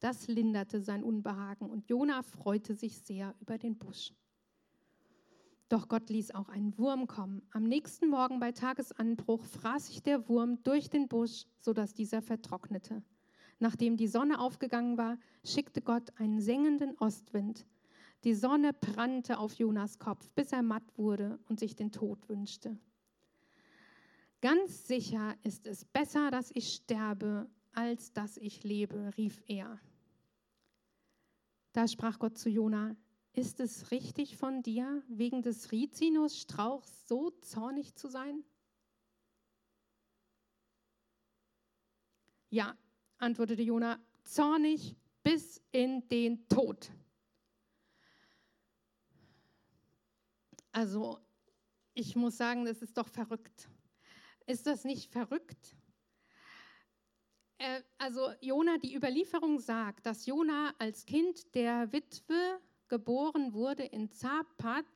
Das 0.00 0.26
linderte 0.28 0.80
sein 0.80 1.02
Unbehagen 1.02 1.70
und 1.70 1.88
Jona 1.88 2.22
freute 2.22 2.74
sich 2.74 2.98
sehr 2.98 3.34
über 3.40 3.58
den 3.58 3.78
Busch. 3.78 4.12
Doch 5.68 5.88
Gott 5.88 6.10
ließ 6.10 6.32
auch 6.32 6.48
einen 6.48 6.76
Wurm 6.78 7.06
kommen. 7.06 7.42
Am 7.50 7.62
nächsten 7.62 8.08
Morgen 8.08 8.38
bei 8.38 8.52
Tagesanbruch 8.52 9.42
fraß 9.44 9.86
sich 9.86 10.02
der 10.02 10.28
Wurm 10.28 10.62
durch 10.62 10.90
den 10.90 11.08
Busch, 11.08 11.46
sodass 11.58 11.94
dieser 11.94 12.20
vertrocknete. 12.20 13.02
Nachdem 13.60 13.96
die 13.96 14.08
Sonne 14.08 14.40
aufgegangen 14.40 14.98
war, 14.98 15.18
schickte 15.42 15.80
Gott 15.80 16.12
einen 16.16 16.40
sengenden 16.40 16.96
Ostwind. 16.98 17.66
Die 18.24 18.34
Sonne 18.34 18.72
brannte 18.72 19.38
auf 19.38 19.54
Jonas 19.54 19.98
Kopf, 19.98 20.30
bis 20.32 20.52
er 20.52 20.62
matt 20.62 20.96
wurde 20.96 21.38
und 21.48 21.60
sich 21.60 21.76
den 21.76 21.92
Tod 21.92 22.28
wünschte. 22.28 22.78
Ganz 24.44 24.86
sicher 24.86 25.34
ist 25.42 25.66
es 25.66 25.86
besser, 25.86 26.30
dass 26.30 26.50
ich 26.52 26.74
sterbe, 26.74 27.48
als 27.72 28.12
dass 28.12 28.36
ich 28.36 28.62
lebe, 28.62 29.10
rief 29.16 29.42
er. 29.46 29.80
Da 31.72 31.88
sprach 31.88 32.18
Gott 32.18 32.36
zu 32.36 32.50
Jona: 32.50 32.94
Ist 33.32 33.58
es 33.58 33.90
richtig 33.90 34.36
von 34.36 34.62
dir, 34.62 35.02
wegen 35.08 35.40
des 35.40 35.72
Rizinusstrauchs 35.72 37.08
so 37.08 37.30
zornig 37.40 37.94
zu 37.94 38.06
sein? 38.06 38.44
Ja, 42.50 42.76
antwortete 43.16 43.62
Jona, 43.62 43.98
zornig 44.24 44.94
bis 45.22 45.62
in 45.72 46.06
den 46.08 46.46
Tod. 46.48 46.90
Also, 50.70 51.18
ich 51.94 52.14
muss 52.14 52.36
sagen, 52.36 52.66
das 52.66 52.82
ist 52.82 52.98
doch 52.98 53.08
verrückt. 53.08 53.70
Ist 54.46 54.66
das 54.66 54.84
nicht 54.84 55.10
verrückt? 55.10 55.76
äh, 57.64 57.82
also 57.98 58.32
Jona, 58.40 58.78
die 58.78 58.94
Überlieferung 58.94 59.58
sagt, 59.58 60.06
dass 60.06 60.26
Jona 60.26 60.74
als 60.78 61.06
Kind 61.06 61.54
der 61.54 61.92
Witwe 61.92 62.60
geboren 62.88 63.54
wurde 63.54 63.84
in 63.84 64.10
Zapat, 64.10 64.86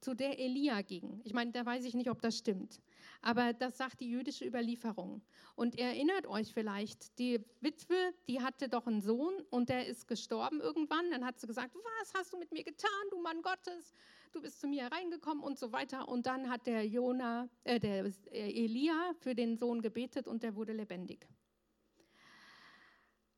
zu 0.00 0.14
der 0.14 0.38
Elia 0.38 0.80
ging. 0.80 1.20
Ich 1.24 1.34
meine, 1.34 1.52
da 1.52 1.66
weiß 1.66 1.84
ich 1.84 1.92
nicht, 1.92 2.08
ob 2.08 2.22
das 2.22 2.38
stimmt. 2.38 2.80
Aber 3.20 3.52
das 3.52 3.76
sagt 3.76 4.00
die 4.00 4.08
jüdische 4.08 4.46
Überlieferung. 4.46 5.20
Und 5.56 5.78
erinnert 5.78 6.26
euch 6.26 6.54
vielleicht, 6.54 7.18
die 7.18 7.44
Witwe, 7.60 8.14
die 8.26 8.40
hatte 8.40 8.70
doch 8.70 8.86
einen 8.86 9.02
Sohn 9.02 9.34
und 9.50 9.68
der 9.68 9.86
ist 9.86 10.08
gestorben 10.08 10.62
irgendwann. 10.62 11.10
Dann 11.10 11.26
hat 11.26 11.38
sie 11.38 11.46
gesagt, 11.46 11.74
was 11.74 12.14
hast 12.14 12.32
du 12.32 12.38
mit 12.38 12.50
mir 12.50 12.64
getan, 12.64 12.90
du 13.10 13.20
Mann 13.20 13.42
Gottes? 13.42 13.92
Du 14.32 14.40
bist 14.40 14.60
zu 14.60 14.68
mir 14.68 14.84
hereingekommen 14.84 15.42
und 15.42 15.58
so 15.58 15.72
weiter. 15.72 16.08
Und 16.08 16.26
dann 16.26 16.48
hat 16.48 16.66
der, 16.66 16.86
Jona, 16.86 17.48
äh, 17.64 17.80
der 17.80 18.04
Elia 18.30 19.12
für 19.18 19.34
den 19.34 19.56
Sohn 19.56 19.82
gebetet 19.82 20.28
und 20.28 20.42
der 20.42 20.54
wurde 20.54 20.72
lebendig. 20.72 21.28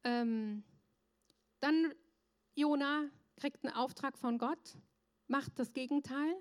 Ähm, 0.04 0.64
dann 1.60 1.94
Jona 2.54 3.08
kriegt 3.36 3.64
einen 3.64 3.74
Auftrag 3.74 4.18
von 4.18 4.36
Gott, 4.36 4.76
macht 5.28 5.58
das 5.58 5.72
Gegenteil, 5.72 6.36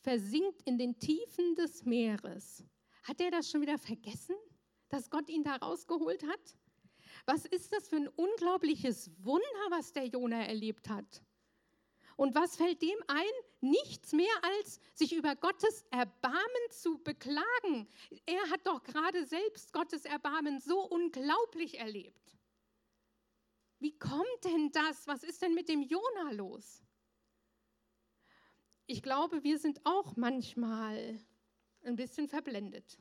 versinkt 0.00 0.62
in 0.62 0.78
den 0.78 0.98
Tiefen 0.98 1.54
des 1.56 1.84
Meeres. 1.84 2.64
Hat 3.02 3.20
er 3.20 3.30
das 3.30 3.50
schon 3.50 3.62
wieder 3.62 3.78
vergessen, 3.78 4.36
dass 4.88 5.10
Gott 5.10 5.28
ihn 5.28 5.42
da 5.42 5.56
rausgeholt 5.56 6.22
hat? 6.24 6.56
Was 7.26 7.46
ist 7.46 7.72
das 7.72 7.88
für 7.88 7.96
ein 7.96 8.08
unglaubliches 8.08 9.10
Wunder, 9.24 9.66
was 9.70 9.92
der 9.92 10.06
Jona 10.06 10.44
erlebt 10.44 10.88
hat? 10.88 11.22
Und 12.22 12.36
was 12.36 12.54
fällt 12.54 12.80
dem 12.82 12.98
ein? 13.08 13.32
Nichts 13.60 14.12
mehr 14.12 14.32
als 14.42 14.78
sich 14.94 15.12
über 15.12 15.34
Gottes 15.34 15.84
Erbarmen 15.90 16.70
zu 16.70 17.02
beklagen. 17.02 17.88
Er 18.26 18.48
hat 18.48 18.64
doch 18.64 18.84
gerade 18.84 19.26
selbst 19.26 19.72
Gottes 19.72 20.04
Erbarmen 20.04 20.60
so 20.60 20.86
unglaublich 20.86 21.80
erlebt. 21.80 22.38
Wie 23.80 23.98
kommt 23.98 24.44
denn 24.44 24.70
das? 24.70 25.08
Was 25.08 25.24
ist 25.24 25.42
denn 25.42 25.52
mit 25.52 25.68
dem 25.68 25.82
Jona 25.82 26.30
los? 26.30 26.84
Ich 28.86 29.02
glaube, 29.02 29.42
wir 29.42 29.58
sind 29.58 29.80
auch 29.82 30.14
manchmal 30.14 31.18
ein 31.82 31.96
bisschen 31.96 32.28
verblendet. 32.28 33.00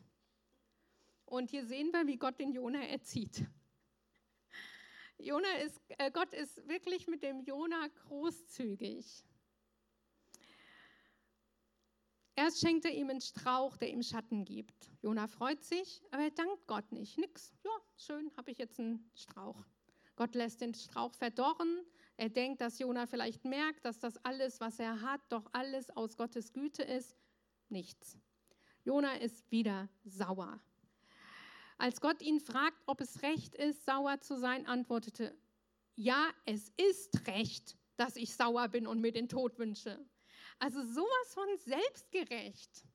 Und 1.26 1.52
hier 1.52 1.68
sehen 1.68 1.92
wir, 1.94 2.08
wie 2.08 2.18
Gott 2.18 2.40
den 2.40 2.54
Jona 2.54 2.88
erzieht. 2.88 3.46
Jona 5.24 5.58
ist, 5.58 5.80
äh, 5.98 6.12
Gott 6.12 6.34
ist 6.34 6.68
wirklich 6.68 7.08
mit 7.08 7.24
dem 7.24 7.42
Jona 7.42 7.88
großzügig. 8.08 9.24
Erst 12.36 12.60
schenkt 12.60 12.86
er 12.86 12.94
ihm 12.94 13.10
einen 13.10 13.22
Strauch, 13.22 13.78
der 13.78 13.90
ihm 13.90 14.02
Schatten 14.02 14.46
gibt. 14.46 14.92
Jona 15.02 15.28
freut 15.28 15.64
sich, 15.64 16.02
aber 16.12 16.24
er 16.24 16.32
dankt 16.32 16.66
Gott 16.66 16.92
nicht. 16.92 17.18
Nix. 17.18 17.54
Ja, 17.64 17.72
schön, 17.98 18.32
habe 18.36 18.52
ich 18.52 18.58
jetzt 18.58 18.80
einen 18.80 19.12
Strauch. 19.14 19.64
Gott 20.16 20.34
lässt 20.36 20.62
den 20.62 20.74
Strauch 20.74 21.14
verdorren. 21.14 21.86
Er 22.18 22.30
denkt, 22.30 22.62
dass 22.62 22.80
Jona 22.80 23.06
vielleicht 23.06 23.46
merkt, 23.46 23.86
dass 23.86 24.00
das 24.00 24.18
alles, 24.26 24.60
was 24.60 24.80
er 24.80 25.02
hat, 25.02 25.22
doch 25.30 25.50
alles 25.54 25.90
aus 25.92 26.18
Gottes 26.18 26.54
Güte 26.54 26.84
ist. 26.84 27.16
Nichts. 27.70 28.18
Jona 28.84 29.14
ist 29.16 29.50
wieder 29.52 29.90
sauer. 30.04 30.60
Als 31.82 32.00
Gott 32.00 32.22
ihn 32.22 32.40
fragt, 32.40 32.78
ob 32.86 33.02
es 33.02 33.24
recht 33.24 33.56
ist, 33.56 33.86
sauer 33.86 34.22
zu 34.22 34.38
sein, 34.38 34.68
antwortete, 34.68 35.36
ja, 35.96 36.30
es 36.46 36.72
ist 36.78 37.26
recht, 37.26 37.76
dass 37.98 38.18
ich 38.18 38.36
sauer 38.36 38.68
bin 38.70 38.86
und 38.86 39.02
mir 39.02 39.12
den 39.12 39.28
Tod 39.28 39.58
wünsche. 39.58 40.00
Also 40.60 40.84
sowas 40.84 41.34
von 41.34 41.58
selbstgerecht. 41.58 42.86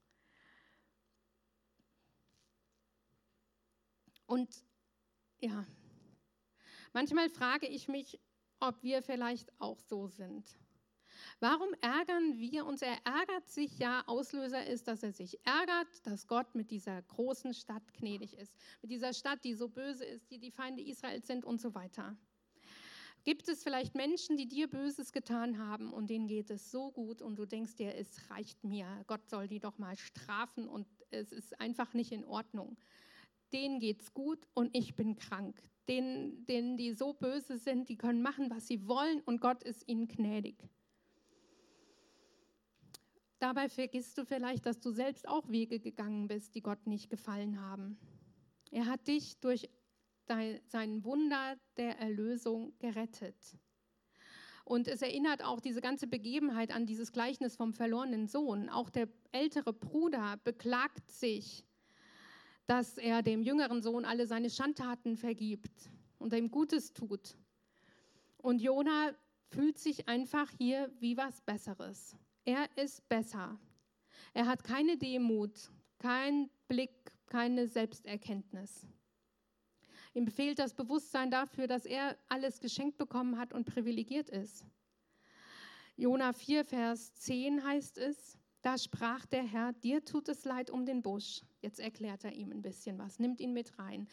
Und 4.26 4.62
ja, 5.40 5.66
Manchmal 6.96 7.28
frage 7.28 7.66
ich 7.66 7.88
mich, 7.88 8.18
ob 8.58 8.82
wir 8.82 9.02
vielleicht 9.02 9.52
auch 9.60 9.78
so 9.80 10.06
sind. 10.06 10.56
Warum 11.40 11.72
ärgern 11.80 12.38
wir 12.38 12.66
uns? 12.66 12.82
Er 12.82 12.98
ärgert 13.04 13.48
sich 13.48 13.78
ja, 13.78 14.02
Auslöser 14.06 14.66
ist, 14.66 14.88
dass 14.88 15.02
er 15.02 15.12
sich 15.12 15.38
ärgert, 15.44 16.06
dass 16.06 16.26
Gott 16.26 16.54
mit 16.54 16.70
dieser 16.70 17.02
großen 17.02 17.54
Stadt 17.54 17.94
gnädig 17.94 18.36
ist. 18.36 18.54
Mit 18.82 18.90
dieser 18.90 19.12
Stadt, 19.12 19.44
die 19.44 19.54
so 19.54 19.68
böse 19.68 20.04
ist, 20.04 20.30
die 20.30 20.38
die 20.38 20.50
Feinde 20.50 20.82
Israels 20.82 21.26
sind 21.26 21.44
und 21.44 21.60
so 21.60 21.74
weiter. 21.74 22.16
Gibt 23.24 23.48
es 23.48 23.64
vielleicht 23.64 23.96
Menschen, 23.96 24.36
die 24.36 24.46
dir 24.46 24.68
Böses 24.68 25.12
getan 25.12 25.58
haben 25.58 25.92
und 25.92 26.10
denen 26.10 26.28
geht 26.28 26.48
es 26.50 26.70
so 26.70 26.92
gut 26.92 27.22
und 27.22 27.36
du 27.36 27.44
denkst 27.44 27.74
dir, 27.74 27.94
es 27.96 28.30
reicht 28.30 28.62
mir, 28.62 28.86
Gott 29.08 29.28
soll 29.28 29.48
die 29.48 29.58
doch 29.58 29.78
mal 29.78 29.96
strafen 29.96 30.68
und 30.68 30.86
es 31.10 31.32
ist 31.32 31.60
einfach 31.60 31.92
nicht 31.92 32.12
in 32.12 32.24
Ordnung 32.24 32.76
denen 33.52 33.80
geht's 33.80 34.12
gut 34.12 34.46
und 34.54 34.70
ich 34.76 34.94
bin 34.94 35.16
krank. 35.16 35.62
Denen, 35.88 36.44
denen, 36.46 36.76
die 36.76 36.92
so 36.92 37.12
böse 37.12 37.58
sind, 37.58 37.88
die 37.88 37.96
können 37.96 38.20
machen, 38.20 38.50
was 38.50 38.66
sie 38.66 38.88
wollen 38.88 39.20
und 39.20 39.40
Gott 39.40 39.62
ist 39.62 39.86
ihnen 39.88 40.08
gnädig. 40.08 40.68
Dabei 43.46 43.68
vergisst 43.68 44.18
du 44.18 44.24
vielleicht, 44.24 44.66
dass 44.66 44.80
du 44.80 44.90
selbst 44.90 45.28
auch 45.28 45.48
Wege 45.48 45.78
gegangen 45.78 46.26
bist, 46.26 46.56
die 46.56 46.62
Gott 46.62 46.84
nicht 46.88 47.08
gefallen 47.10 47.60
haben. 47.60 47.96
Er 48.72 48.86
hat 48.86 49.06
dich 49.06 49.38
durch 49.38 49.70
sein 50.26 51.04
Wunder 51.04 51.56
der 51.76 51.96
Erlösung 52.00 52.76
gerettet. 52.80 53.36
Und 54.64 54.88
es 54.88 55.00
erinnert 55.00 55.44
auch 55.44 55.60
diese 55.60 55.80
ganze 55.80 56.08
Begebenheit 56.08 56.72
an 56.72 56.86
dieses 56.86 57.12
Gleichnis 57.12 57.54
vom 57.54 57.72
verlorenen 57.72 58.26
Sohn. 58.26 58.68
Auch 58.68 58.90
der 58.90 59.08
ältere 59.30 59.72
Bruder 59.72 60.40
beklagt 60.42 61.08
sich 61.08 61.64
dass 62.66 62.98
er 62.98 63.22
dem 63.22 63.42
jüngeren 63.42 63.80
Sohn 63.80 64.04
alle 64.04 64.26
seine 64.26 64.50
Schandtaten 64.50 65.16
vergibt 65.16 65.88
und 66.18 66.32
ihm 66.34 66.50
Gutes 66.50 66.92
tut. 66.92 67.36
Und 68.38 68.60
Jona 68.60 69.12
fühlt 69.50 69.78
sich 69.78 70.08
einfach 70.08 70.50
hier 70.58 70.90
wie 70.98 71.16
was 71.16 71.40
Besseres. 71.42 72.16
Er 72.46 72.68
ist 72.76 73.06
besser. 73.08 73.58
Er 74.32 74.46
hat 74.46 74.62
keine 74.62 74.96
Demut, 74.96 75.72
keinen 75.98 76.48
Blick, 76.68 77.12
keine 77.26 77.66
Selbsterkenntnis. 77.66 78.86
Ihm 80.14 80.28
fehlt 80.28 80.60
das 80.60 80.72
Bewusstsein 80.72 81.30
dafür, 81.30 81.66
dass 81.66 81.84
er 81.84 82.16
alles 82.28 82.60
geschenkt 82.60 82.98
bekommen 82.98 83.36
hat 83.36 83.52
und 83.52 83.64
privilegiert 83.64 84.30
ist. 84.30 84.64
Jona 85.96 86.32
4, 86.32 86.64
Vers 86.64 87.14
10 87.14 87.64
heißt 87.64 87.98
es, 87.98 88.38
da 88.62 88.78
sprach 88.78 89.26
der 89.26 89.42
Herr, 89.42 89.72
dir 89.72 90.04
tut 90.04 90.28
es 90.28 90.44
leid 90.44 90.70
um 90.70 90.86
den 90.86 91.02
Busch. 91.02 91.42
Jetzt 91.62 91.80
erklärt 91.80 92.22
er 92.24 92.32
ihm 92.32 92.52
ein 92.52 92.62
bisschen 92.62 92.96
was, 92.98 93.18
nimmt 93.18 93.40
ihn 93.40 93.54
mit 93.54 93.76
rein. 93.78 94.06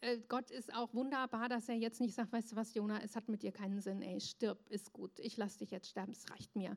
Äh, 0.00 0.18
Gott 0.28 0.52
ist 0.52 0.72
auch 0.74 0.94
wunderbar, 0.94 1.48
dass 1.48 1.68
er 1.68 1.74
jetzt 1.74 2.00
nicht 2.00 2.14
sagt, 2.14 2.32
weißt 2.32 2.52
du 2.52 2.56
was, 2.56 2.72
Jona, 2.74 3.02
es 3.02 3.16
hat 3.16 3.28
mit 3.28 3.42
dir 3.42 3.52
keinen 3.52 3.80
Sinn, 3.80 4.00
ey, 4.00 4.20
stirb, 4.20 4.68
ist 4.68 4.92
gut, 4.92 5.18
ich 5.18 5.36
lass 5.36 5.56
dich 5.56 5.72
jetzt 5.72 5.88
sterben, 5.88 6.12
es 6.12 6.30
reicht 6.30 6.54
mir. 6.54 6.76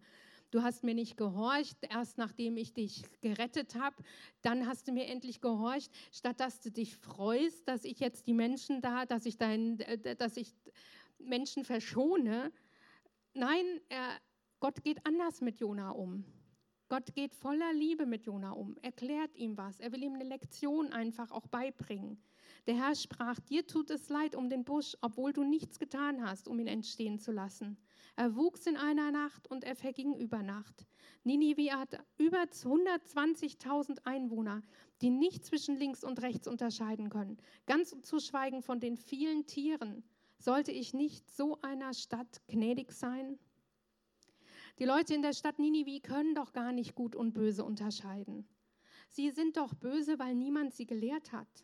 Du 0.53 0.61
hast 0.61 0.83
mir 0.83 0.93
nicht 0.93 1.17
gehorcht, 1.17 1.77
erst 1.89 2.19
nachdem 2.19 2.57
ich 2.57 2.75
dich 2.75 3.01
gerettet 3.21 3.73
habe, 3.73 3.95
dann 4.43 4.67
hast 4.67 4.87
du 4.87 4.91
mir 4.91 5.07
endlich 5.07 5.41
gehorcht, 5.41 5.91
statt 6.11 6.39
dass 6.39 6.61
du 6.61 6.69
dich 6.69 6.95
freust, 6.95 7.67
dass 7.67 7.83
ich 7.83 7.99
jetzt 7.99 8.27
die 8.27 8.35
Menschen 8.35 8.79
da, 8.79 9.07
dass 9.07 9.25
ich, 9.25 9.37
dein, 9.37 9.79
äh, 9.79 10.15
dass 10.15 10.37
ich 10.37 10.53
Menschen 11.17 11.65
verschone. 11.65 12.51
Nein, 13.33 13.65
er, 13.89 14.07
Gott 14.59 14.83
geht 14.83 15.03
anders 15.07 15.41
mit 15.41 15.57
Jona 15.57 15.89
um. 15.89 16.23
Gott 16.93 17.15
geht 17.15 17.33
voller 17.33 17.73
Liebe 17.73 18.05
mit 18.05 18.27
Jona 18.27 18.51
um, 18.51 18.77
erklärt 18.83 19.35
ihm 19.35 19.57
was, 19.57 19.79
er 19.79 19.91
will 19.91 20.03
ihm 20.03 20.13
eine 20.13 20.25
Lektion 20.25 20.93
einfach 20.93 21.31
auch 21.31 21.47
beibringen. 21.47 22.21
Der 22.67 22.75
Herr 22.75 22.93
sprach, 22.93 23.39
dir 23.39 23.65
tut 23.65 23.89
es 23.89 24.09
leid 24.09 24.35
um 24.35 24.47
den 24.47 24.63
Busch, 24.63 24.95
obwohl 25.01 25.33
du 25.33 25.43
nichts 25.43 25.79
getan 25.79 26.23
hast, 26.23 26.47
um 26.47 26.59
ihn 26.59 26.67
entstehen 26.67 27.17
zu 27.17 27.31
lassen. 27.31 27.79
Er 28.15 28.35
wuchs 28.35 28.67
in 28.67 28.77
einer 28.77 29.09
Nacht 29.09 29.49
und 29.49 29.63
er 29.63 29.75
verging 29.75 30.15
über 30.15 30.43
Nacht. 30.43 30.85
Ninive 31.23 31.71
hat 31.71 31.97
über 32.19 32.43
120.000 32.43 34.05
Einwohner, 34.05 34.61
die 35.01 35.09
nicht 35.09 35.45
zwischen 35.45 35.75
links 35.75 36.03
und 36.03 36.21
rechts 36.21 36.47
unterscheiden 36.47 37.09
können, 37.09 37.37
ganz 37.65 37.99
zu 38.03 38.19
schweigen 38.19 38.61
von 38.61 38.79
den 38.79 38.97
vielen 38.97 39.47
Tieren. 39.47 40.03
Sollte 40.37 40.71
ich 40.71 40.93
nicht 40.93 41.27
so 41.27 41.59
einer 41.63 41.95
Stadt 41.95 42.43
gnädig 42.45 42.91
sein? 42.91 43.39
Die 44.79 44.85
Leute 44.85 45.13
in 45.13 45.21
der 45.21 45.33
Stadt 45.33 45.59
Ninive 45.59 46.01
können 46.01 46.33
doch 46.33 46.51
gar 46.51 46.71
nicht 46.71 46.95
gut 46.95 47.15
und 47.15 47.33
böse 47.33 47.63
unterscheiden. 47.63 48.47
Sie 49.09 49.29
sind 49.29 49.57
doch 49.57 49.75
böse, 49.75 50.17
weil 50.17 50.33
niemand 50.33 50.73
sie 50.73 50.87
gelehrt 50.87 51.31
hat. 51.31 51.63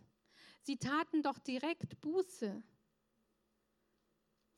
Sie 0.61 0.77
taten 0.77 1.23
doch 1.23 1.39
direkt 1.39 1.99
Buße. 2.01 2.61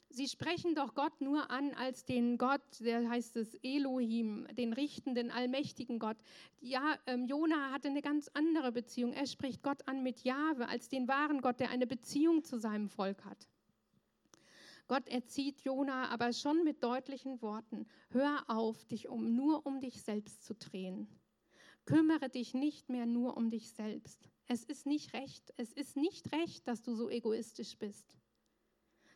Sie 0.09 0.27
sprechen 0.27 0.75
doch 0.75 0.93
Gott 0.93 1.21
nur 1.21 1.49
an 1.51 1.73
als 1.73 2.03
den 2.03 2.37
Gott, 2.37 2.61
der 2.81 3.09
heißt 3.09 3.37
es 3.37 3.55
Elohim, 3.63 4.45
den 4.57 4.73
richtenden, 4.73 5.31
allmächtigen 5.31 5.99
Gott. 5.99 6.17
Ja, 6.59 6.99
ähm, 7.05 7.27
Jona 7.27 7.71
hatte 7.71 7.87
eine 7.87 8.01
ganz 8.01 8.29
andere 8.33 8.73
Beziehung. 8.73 9.13
Er 9.13 9.25
spricht 9.25 9.63
Gott 9.63 9.87
an 9.87 10.03
mit 10.03 10.25
Jahwe 10.25 10.67
als 10.67 10.89
den 10.89 11.07
wahren 11.07 11.39
Gott, 11.39 11.61
der 11.61 11.69
eine 11.69 11.87
Beziehung 11.87 12.43
zu 12.43 12.57
seinem 12.57 12.89
Volk 12.89 13.23
hat. 13.23 13.47
Gott 14.91 15.07
erzieht 15.07 15.61
Jona 15.61 16.09
aber 16.09 16.33
schon 16.33 16.65
mit 16.65 16.83
deutlichen 16.83 17.41
Worten: 17.41 17.87
Hör 18.09 18.43
auf, 18.49 18.83
dich 18.83 19.07
um, 19.07 19.37
nur 19.37 19.65
um 19.65 19.79
dich 19.79 20.01
selbst 20.01 20.43
zu 20.43 20.53
drehen. 20.53 21.07
Kümmere 21.85 22.27
dich 22.27 22.53
nicht 22.53 22.89
mehr 22.89 23.05
nur 23.05 23.37
um 23.37 23.49
dich 23.49 23.71
selbst. 23.71 24.27
Es 24.47 24.65
ist 24.65 24.85
nicht 24.85 25.13
recht, 25.13 25.53
es 25.55 25.71
ist 25.71 25.95
nicht 25.95 26.33
recht, 26.33 26.67
dass 26.67 26.81
du 26.81 26.93
so 26.93 27.09
egoistisch 27.09 27.77
bist. 27.77 28.17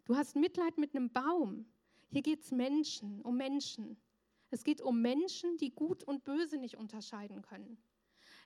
Du 0.05 0.15
hast 0.15 0.37
Mitleid 0.37 0.77
mit 0.77 0.95
einem 0.95 1.11
Baum. 1.11 1.65
Hier 2.07 2.21
geht 2.21 2.43
es 2.43 2.51
Menschen, 2.51 3.21
um 3.23 3.35
Menschen. 3.35 3.97
Es 4.51 4.63
geht 4.63 4.79
um 4.79 5.01
Menschen, 5.01 5.57
die 5.57 5.75
gut 5.75 6.05
und 6.05 6.23
böse 6.23 6.57
nicht 6.57 6.77
unterscheiden 6.77 7.41
können. 7.41 7.77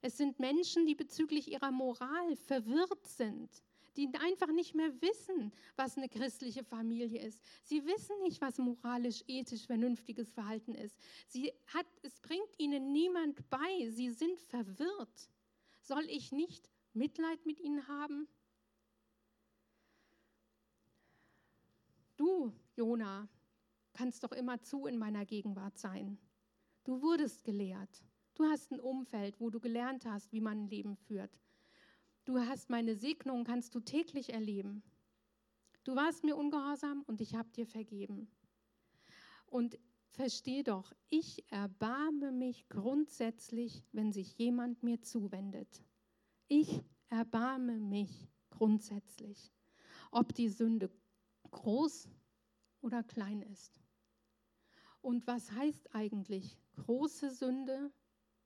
Es 0.02 0.18
sind 0.18 0.40
Menschen, 0.40 0.88
die 0.88 0.96
bezüglich 0.96 1.52
ihrer 1.52 1.70
Moral 1.70 2.36
verwirrt 2.38 3.06
sind, 3.06 3.62
die 4.08 4.18
einfach 4.18 4.52
nicht 4.52 4.76
mehr 4.76 4.92
wissen, 5.02 5.52
was 5.76 5.98
eine 5.98 6.10
christliche 6.10 6.64
Familie 6.64 7.22
ist. 7.22 7.42
Sie 7.64 7.86
wissen 7.86 8.16
nicht, 8.22 8.42
was 8.42 8.58
moralisch, 8.58 9.24
ethisch, 9.28 9.66
vernünftiges 9.66 10.32
Verhalten 10.32 10.74
ist. 10.74 10.98
Sie 11.28 11.52
hat, 11.68 11.88
es 12.02 12.20
bringt 12.20 12.58
ihnen 12.58 12.92
niemand 12.92 13.50
bei. 13.50 13.90
Sie 13.90 14.10
sind 14.10 14.40
verwirrt. 14.42 15.30
Soll 15.82 16.06
ich 16.08 16.32
nicht 16.32 16.70
Mitleid 16.94 17.46
mit 17.46 17.60
ihnen 17.60 17.88
haben? 17.88 18.28
Du, 22.18 22.52
Jona, 22.76 23.30
kannst 23.94 24.24
doch 24.24 24.32
immer 24.32 24.62
zu 24.62 24.86
in 24.86 24.98
meiner 24.98 25.26
Gegenwart 25.26 25.78
sein. 25.78 26.18
Du 26.84 27.02
wurdest 27.02 27.44
gelehrt. 27.44 28.04
Du 28.36 28.46
hast 28.46 28.72
ein 28.72 28.80
Umfeld, 28.80 29.40
wo 29.40 29.50
du 29.50 29.60
gelernt 29.60 30.06
hast, 30.06 30.32
wie 30.32 30.42
man 30.42 30.64
ein 30.64 30.70
Leben 30.70 30.96
führt. 30.96 31.40
Du 32.30 32.38
hast 32.38 32.70
meine 32.70 32.94
Segnung, 32.96 33.44
kannst 33.44 33.74
du 33.74 33.80
täglich 33.80 34.34
erleben. 34.34 34.84
Du 35.84 35.96
warst 35.96 36.24
mir 36.24 36.38
ungehorsam 36.38 37.02
und 37.08 37.22
ich 37.22 37.34
habe 37.34 37.50
dir 37.50 37.66
vergeben. 37.66 38.30
Und 39.48 39.80
versteh 40.12 40.62
doch, 40.62 40.94
ich 41.10 41.52
erbarme 41.52 42.32
mich 42.32 42.70
grundsätzlich, 42.70 43.84
wenn 43.94 44.12
sich 44.12 44.38
jemand 44.38 44.84
mir 44.84 45.02
zuwendet. 45.02 45.84
Ich 46.48 46.84
erbarme 47.08 47.80
mich 47.80 48.30
grundsätzlich, 48.52 49.52
ob 50.12 50.32
die 50.36 50.50
Sünde 50.50 50.92
groß 51.50 52.10
oder 52.82 53.02
klein 53.02 53.42
ist. 53.42 53.82
Und 55.02 55.26
was 55.26 55.52
heißt 55.54 55.96
eigentlich 55.96 56.60
große 56.76 57.32
Sünde 57.32 57.92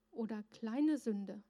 oder 0.09 0.41
kleine 0.43 0.97
Sünde. 0.97 1.43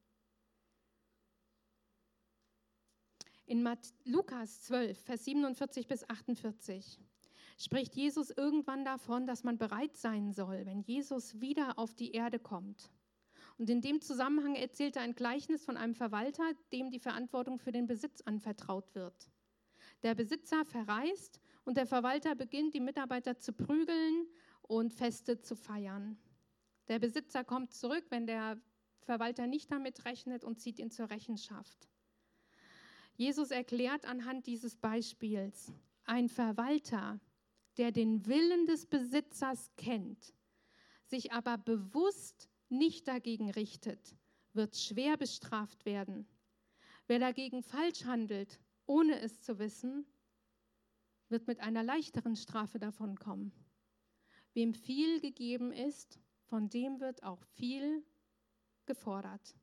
In 3.46 3.68
Lukas 4.06 4.62
12, 4.64 4.98
Vers 4.98 5.26
47 5.26 5.88
bis 5.88 6.10
48 6.10 7.00
spricht 7.58 7.96
Jesus 7.96 8.30
irgendwann 8.30 8.86
davon, 8.86 9.28
dass 9.28 9.44
man 9.44 9.58
bereit 9.58 9.96
sein 9.98 10.32
soll, 10.32 10.66
wenn 10.66 10.82
Jesus 10.82 11.40
wieder 11.42 11.78
auf 11.78 11.94
die 11.94 12.14
Erde 12.14 12.40
kommt. 12.40 12.92
Und 13.58 13.70
in 13.70 13.82
dem 13.82 14.02
Zusammenhang 14.02 14.56
erzählt 14.56 14.96
er 14.96 15.04
ein 15.04 15.14
Gleichnis 15.14 15.64
von 15.64 15.78
einem 15.78 15.94
Verwalter, 15.94 16.44
dem 16.72 16.90
die 16.90 17.00
Verantwortung 17.00 17.60
für 17.60 17.72
den 17.72 17.86
Besitz 17.86 18.22
anvertraut 18.22 18.96
wird. 18.96 19.30
Der 20.02 20.16
Besitzer 20.16 20.66
verreist 20.66 21.40
und 21.66 21.78
der 21.78 21.86
Verwalter 21.86 22.36
beginnt, 22.36 22.74
die 22.74 22.80
Mitarbeiter 22.80 23.38
zu 23.38 23.54
prügeln 23.54 24.28
und 24.62 24.94
Feste 24.94 25.40
zu 25.40 25.56
feiern. 25.56 26.18
Der 26.88 27.00
Besitzer 27.00 27.44
kommt 27.44 27.74
zurück, 27.74 28.06
wenn 28.10 28.26
der 28.26 28.60
Verwalter 29.02 29.48
nicht 29.48 29.72
damit 29.72 30.06
rechnet 30.06 30.44
und 30.44 30.60
zieht 30.60 30.80
ihn 30.80 30.92
zur 30.92 31.10
Rechenschaft. 31.10 31.88
Jesus 33.16 33.52
erklärt 33.52 34.06
anhand 34.06 34.48
dieses 34.48 34.76
Beispiels, 34.76 35.72
ein 36.06 36.30
Verwalter, 36.30 37.20
der 37.78 37.92
den 37.92 38.26
Willen 38.26 38.66
des 38.66 38.86
Besitzers 38.86 39.72
kennt, 39.78 40.34
sich 41.06 41.32
aber 41.32 41.58
bewusst 41.58 42.50
nicht 42.70 43.08
dagegen 43.08 43.52
richtet, 43.52 44.16
wird 44.54 44.76
schwer 44.76 45.18
bestraft 45.18 45.86
werden. 45.86 46.28
Wer 47.08 47.20
dagegen 47.20 47.64
falsch 47.64 48.06
handelt, 48.06 48.60
ohne 48.86 49.20
es 49.20 49.42
zu 49.42 49.60
wissen, 49.60 50.06
wird 51.30 51.48
mit 51.48 51.60
einer 51.60 51.84
leichteren 51.84 52.36
Strafe 52.36 52.80
davonkommen. 52.80 53.52
Wem 54.54 54.74
viel 54.74 55.20
gegeben 55.20 55.72
ist, 55.72 56.20
von 56.46 56.70
dem 56.70 57.00
wird 57.00 57.24
auch 57.24 57.44
viel 57.56 58.04
gefordert. 58.86 59.56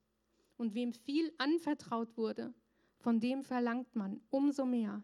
Und 0.56 0.74
wem 0.74 0.92
viel 0.92 1.32
anvertraut 1.38 2.16
wurde, 2.16 2.52
von 3.00 3.18
dem 3.18 3.42
verlangt 3.42 3.96
man 3.96 4.20
umso 4.30 4.64
mehr. 4.64 5.02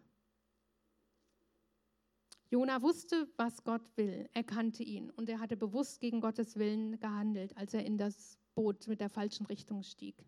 Jona 2.49 2.81
wusste, 2.81 3.27
was 3.35 3.63
Gott 3.63 3.85
will. 3.97 4.29
Er 4.33 4.43
kannte 4.43 4.83
ihn 4.83 5.09
und 5.09 5.27
er 5.27 5.39
hatte 5.39 5.57
bewusst 5.57 5.99
gegen 5.99 6.21
Gottes 6.21 6.55
Willen 6.55 6.97
gehandelt, 6.99 7.57
als 7.57 7.73
er 7.73 7.85
in 7.85 7.97
das 7.97 8.37
Boot 8.55 8.87
mit 8.87 9.01
der 9.01 9.09
falschen 9.09 9.45
Richtung 9.47 9.83
stieg. 9.83 10.25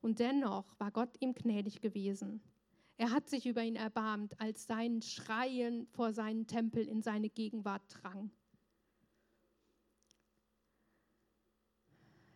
Und 0.00 0.18
dennoch 0.18 0.78
war 0.80 0.90
Gott 0.90 1.16
ihm 1.20 1.34
gnädig 1.34 1.80
gewesen. 1.80 2.42
Er 2.96 3.12
hat 3.12 3.28
sich 3.28 3.46
über 3.46 3.62
ihn 3.62 3.76
erbarmt, 3.76 4.40
als 4.40 4.66
sein 4.66 5.02
Schreien 5.02 5.86
vor 5.86 6.12
seinen 6.12 6.46
Tempel 6.46 6.86
in 6.86 7.02
seine 7.02 7.30
Gegenwart 7.30 7.82
drang. 7.88 8.30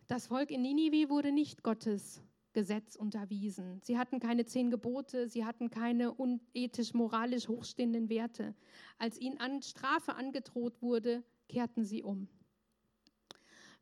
Das 0.07 0.27
Volk 0.27 0.51
in 0.51 0.61
Ninive 0.61 1.09
wurde 1.09 1.33
nicht 1.33 1.63
Gottes 1.63 2.21
Gesetz 2.57 2.95
unterwiesen. 2.95 3.79
Sie 3.83 3.99
hatten 3.99 4.19
keine 4.19 4.43
zehn 4.43 4.71
Gebote, 4.71 5.29
sie 5.29 5.45
hatten 5.45 5.69
keine 5.69 6.11
unethisch, 6.11 6.95
moralisch 6.95 7.47
hochstehenden 7.47 8.09
Werte. 8.09 8.55
Als 8.97 9.19
ihnen 9.19 9.39
an 9.39 9.61
Strafe 9.61 10.15
angedroht 10.15 10.81
wurde, 10.81 11.23
kehrten 11.47 11.85
sie 11.85 12.01
um. 12.01 12.27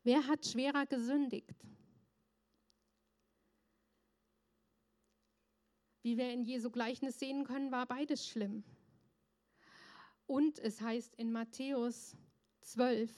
Wer 0.02 0.26
hat 0.26 0.44
schwerer 0.44 0.84
gesündigt? 0.84 1.56
Wie 6.02 6.18
wir 6.18 6.30
in 6.30 6.44
Jesu 6.44 6.68
Gleichnis 6.68 7.18
sehen 7.18 7.44
können, 7.44 7.72
war 7.72 7.86
beides 7.86 8.28
schlimm. 8.28 8.62
Und 10.26 10.58
es 10.58 10.82
heißt 10.82 11.14
in 11.14 11.32
Matthäus 11.32 12.14
12, 12.60 13.10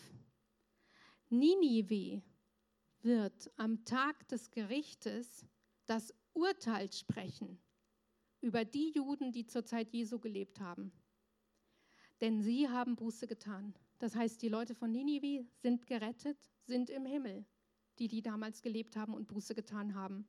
Ninive 1.31 2.23
wird 3.03 3.51
am 3.57 3.85
Tag 3.85 4.29
des 4.29 4.51
Gerichtes 4.51 5.47
das 5.87 6.15
Urteil 6.35 6.93
sprechen 6.93 7.61
über 8.41 8.65
die 8.65 8.93
Juden, 8.95 9.33
die 9.33 9.47
zur 9.47 9.65
Zeit 9.65 9.93
Jesu 9.93 10.19
gelebt 10.19 10.61
haben. 10.61 10.93
Denn 12.21 12.41
sie 12.41 12.69
haben 12.69 12.97
Buße 12.97 13.27
getan. 13.27 13.75
Das 13.99 14.15
heißt, 14.15 14.43
die 14.43 14.49
Leute 14.49 14.75
von 14.75 14.93
Ninive 14.93 15.47
sind 15.57 15.87
gerettet, 15.87 16.39
sind 16.65 16.91
im 16.91 17.05
Himmel, 17.05 17.45
die, 17.99 18.09
die 18.09 18.23
damals 18.23 18.63
gelebt 18.63 18.97
haben 18.97 19.15
und 19.15 19.27
Buße 19.29 19.55
getan 19.55 19.95
haben. 19.95 20.29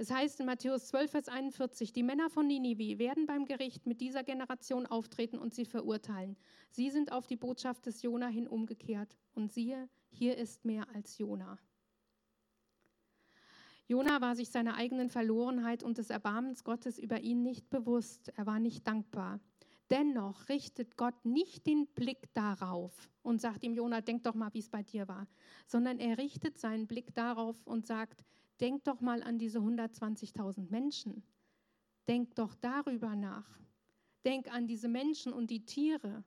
Es 0.00 0.12
heißt 0.12 0.38
in 0.38 0.46
Matthäus 0.46 0.86
12, 0.86 1.10
Vers 1.10 1.28
41, 1.28 1.92
die 1.92 2.04
Männer 2.04 2.30
von 2.30 2.46
Ninive 2.46 2.98
werden 3.00 3.26
beim 3.26 3.46
Gericht 3.46 3.84
mit 3.84 4.00
dieser 4.00 4.22
Generation 4.22 4.86
auftreten 4.86 5.38
und 5.38 5.54
sie 5.54 5.64
verurteilen. 5.64 6.36
Sie 6.70 6.88
sind 6.90 7.10
auf 7.10 7.26
die 7.26 7.36
Botschaft 7.36 7.84
des 7.86 8.02
Jona 8.02 8.28
hin 8.28 8.46
umgekehrt. 8.46 9.18
Und 9.34 9.52
siehe, 9.52 9.88
hier 10.10 10.36
ist 10.36 10.64
mehr 10.64 10.88
als 10.94 11.18
Jona. 11.18 11.58
Jona 13.88 14.20
war 14.20 14.36
sich 14.36 14.50
seiner 14.50 14.74
eigenen 14.74 15.08
Verlorenheit 15.08 15.82
und 15.82 15.96
des 15.96 16.10
Erbarmens 16.10 16.62
Gottes 16.62 16.98
über 16.98 17.20
ihn 17.20 17.42
nicht 17.42 17.70
bewusst. 17.70 18.30
Er 18.36 18.44
war 18.44 18.60
nicht 18.60 18.86
dankbar. 18.86 19.40
Dennoch 19.88 20.50
richtet 20.50 20.98
Gott 20.98 21.24
nicht 21.24 21.66
den 21.66 21.86
Blick 21.86 22.28
darauf 22.34 23.10
und 23.22 23.40
sagt 23.40 23.64
ihm, 23.64 23.72
Jona, 23.72 24.02
denk 24.02 24.24
doch 24.24 24.34
mal, 24.34 24.52
wie 24.52 24.58
es 24.58 24.68
bei 24.68 24.82
dir 24.82 25.08
war, 25.08 25.26
sondern 25.66 25.98
er 25.98 26.18
richtet 26.18 26.58
seinen 26.58 26.86
Blick 26.86 27.14
darauf 27.14 27.66
und 27.66 27.86
sagt, 27.86 28.26
denk 28.60 28.84
doch 28.84 29.00
mal 29.00 29.22
an 29.22 29.38
diese 29.38 29.60
120.000 29.60 30.70
Menschen. 30.70 31.22
Denk 32.06 32.34
doch 32.34 32.54
darüber 32.56 33.16
nach. 33.16 33.58
Denk 34.26 34.52
an 34.52 34.66
diese 34.66 34.88
Menschen 34.88 35.32
und 35.32 35.48
die 35.48 35.64
Tiere. 35.64 36.24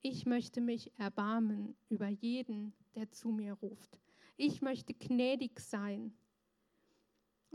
Ich 0.00 0.26
möchte 0.26 0.60
mich 0.60 0.90
erbarmen 0.98 1.76
über 1.88 2.08
jeden, 2.08 2.74
der 2.96 3.12
zu 3.12 3.28
mir 3.28 3.52
ruft. 3.52 4.00
Ich 4.36 4.60
möchte 4.60 4.92
gnädig 4.94 5.60
sein 5.60 6.12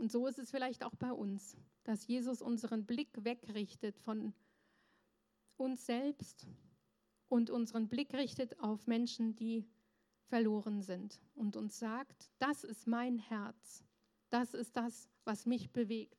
und 0.00 0.10
so 0.10 0.26
ist 0.26 0.38
es 0.38 0.50
vielleicht 0.50 0.82
auch 0.82 0.94
bei 0.96 1.12
uns, 1.12 1.56
dass 1.84 2.06
Jesus 2.06 2.40
unseren 2.40 2.86
Blick 2.86 3.22
wegrichtet 3.22 3.98
von 3.98 4.32
uns 5.58 5.84
selbst 5.84 6.48
und 7.28 7.50
unseren 7.50 7.86
Blick 7.86 8.14
richtet 8.14 8.58
auf 8.60 8.86
Menschen, 8.86 9.36
die 9.36 9.68
verloren 10.24 10.80
sind 10.80 11.20
und 11.34 11.54
uns 11.54 11.78
sagt, 11.78 12.30
das 12.38 12.64
ist 12.64 12.86
mein 12.86 13.18
Herz, 13.18 13.84
das 14.30 14.54
ist 14.54 14.74
das, 14.74 15.06
was 15.24 15.44
mich 15.44 15.70
bewegt. 15.70 16.16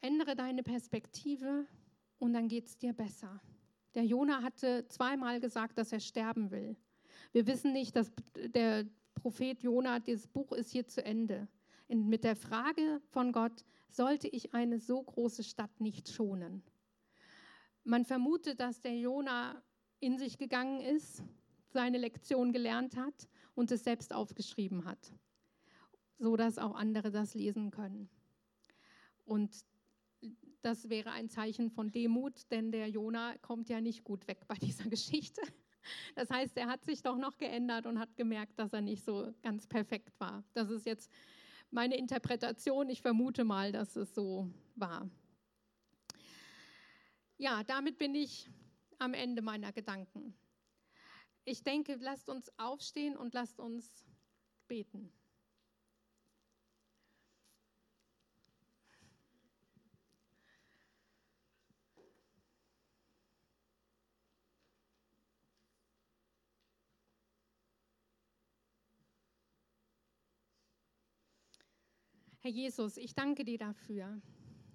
Ändere 0.00 0.34
deine 0.34 0.64
Perspektive 0.64 1.64
und 2.18 2.32
dann 2.32 2.48
geht 2.48 2.66
es 2.66 2.76
dir 2.76 2.92
besser. 2.92 3.40
Der 3.94 4.04
Jona 4.04 4.42
hatte 4.42 4.88
zweimal 4.88 5.38
gesagt, 5.38 5.78
dass 5.78 5.92
er 5.92 6.00
sterben 6.00 6.50
will. 6.50 6.76
Wir 7.30 7.46
wissen 7.46 7.72
nicht, 7.72 7.94
dass 7.94 8.10
der 8.34 8.84
Prophet 9.22 9.62
Jona, 9.62 10.00
dieses 10.00 10.26
Buch 10.26 10.50
ist 10.50 10.72
hier 10.72 10.88
zu 10.88 11.04
Ende. 11.04 11.46
Und 11.86 12.08
mit 12.08 12.24
der 12.24 12.34
Frage 12.34 13.00
von 13.10 13.30
Gott, 13.30 13.64
sollte 13.88 14.26
ich 14.26 14.52
eine 14.52 14.80
so 14.80 15.00
große 15.00 15.44
Stadt 15.44 15.80
nicht 15.80 16.08
schonen? 16.08 16.64
Man 17.84 18.04
vermutet, 18.04 18.58
dass 18.58 18.80
der 18.80 18.98
Jona 18.98 19.62
in 20.00 20.18
sich 20.18 20.38
gegangen 20.38 20.80
ist, 20.80 21.22
seine 21.68 21.98
Lektion 21.98 22.52
gelernt 22.52 22.96
hat 22.96 23.28
und 23.54 23.70
es 23.70 23.84
selbst 23.84 24.12
aufgeschrieben 24.12 24.86
hat, 24.86 25.14
so 26.18 26.34
dass 26.34 26.58
auch 26.58 26.74
andere 26.74 27.12
das 27.12 27.34
lesen 27.34 27.70
können. 27.70 28.08
Und 29.24 29.64
das 30.62 30.88
wäre 30.88 31.12
ein 31.12 31.28
Zeichen 31.28 31.70
von 31.70 31.92
Demut, 31.92 32.50
denn 32.50 32.72
der 32.72 32.88
Jona 32.88 33.36
kommt 33.38 33.68
ja 33.68 33.80
nicht 33.80 34.02
gut 34.02 34.26
weg 34.26 34.48
bei 34.48 34.56
dieser 34.56 34.84
Geschichte. 34.90 35.42
Das 36.14 36.30
heißt, 36.30 36.56
er 36.56 36.68
hat 36.68 36.84
sich 36.84 37.02
doch 37.02 37.16
noch 37.16 37.38
geändert 37.38 37.86
und 37.86 37.98
hat 37.98 38.16
gemerkt, 38.16 38.58
dass 38.58 38.72
er 38.72 38.80
nicht 38.80 39.04
so 39.04 39.32
ganz 39.42 39.66
perfekt 39.66 40.18
war. 40.20 40.44
Das 40.54 40.70
ist 40.70 40.86
jetzt 40.86 41.10
meine 41.70 41.96
Interpretation. 41.96 42.88
Ich 42.88 43.02
vermute 43.02 43.44
mal, 43.44 43.72
dass 43.72 43.96
es 43.96 44.14
so 44.14 44.48
war. 44.74 45.08
Ja, 47.38 47.64
damit 47.64 47.98
bin 47.98 48.14
ich 48.14 48.48
am 48.98 49.14
Ende 49.14 49.42
meiner 49.42 49.72
Gedanken. 49.72 50.34
Ich 51.44 51.64
denke, 51.64 51.96
lasst 52.00 52.28
uns 52.28 52.52
aufstehen 52.58 53.16
und 53.16 53.34
lasst 53.34 53.58
uns 53.58 54.04
beten. 54.68 55.12
Herr 72.44 72.50
Jesus, 72.50 72.96
ich 72.96 73.14
danke 73.14 73.44
dir 73.44 73.56
dafür, 73.56 74.20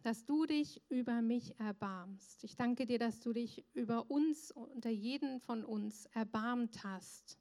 dass 0.02 0.24
du 0.24 0.46
dich 0.46 0.82
über 0.88 1.22
mich 1.22 1.54
erbarmst. 1.60 2.46
Ich 2.46 2.56
danke 2.56 2.86
dir, 2.86 2.98
dass 2.98 3.20
du 3.20 3.34
dich 3.34 3.66
über 3.74 4.10
uns, 4.10 4.52
unter 4.52 4.90
jeden 4.90 5.42
von 5.42 5.66
uns 5.66 6.06
erbarmt 6.14 6.86
hast. 6.86 7.38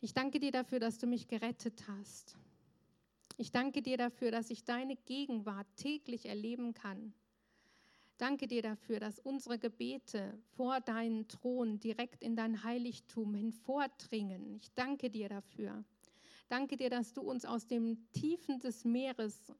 Ich 0.00 0.14
danke 0.14 0.38
dir 0.38 0.52
dafür, 0.52 0.78
dass 0.78 0.98
du 0.98 1.08
mich 1.08 1.26
gerettet 1.26 1.88
hast. 1.88 2.38
Ich 3.38 3.50
danke 3.50 3.82
dir 3.82 3.96
dafür, 3.96 4.30
dass 4.30 4.50
ich 4.50 4.62
deine 4.62 4.94
Gegenwart 4.94 5.66
täglich 5.74 6.26
erleben 6.26 6.72
kann. 6.72 7.12
Danke 8.18 8.46
dir 8.46 8.62
dafür, 8.62 9.00
dass 9.00 9.18
unsere 9.18 9.58
Gebete 9.58 10.38
vor 10.54 10.80
deinen 10.80 11.26
Thron 11.26 11.80
direkt 11.80 12.22
in 12.22 12.36
dein 12.36 12.62
Heiligtum 12.62 13.34
hinvordringen. 13.34 14.54
Ich 14.54 14.72
danke 14.74 15.10
dir 15.10 15.28
dafür. 15.28 15.84
Danke 16.48 16.76
dir, 16.76 16.90
dass 16.90 17.12
du 17.12 17.22
uns 17.22 17.44
aus 17.44 17.66
dem 17.66 18.10
Tiefen 18.12 18.60
des 18.60 18.84
Meeres 18.84 19.52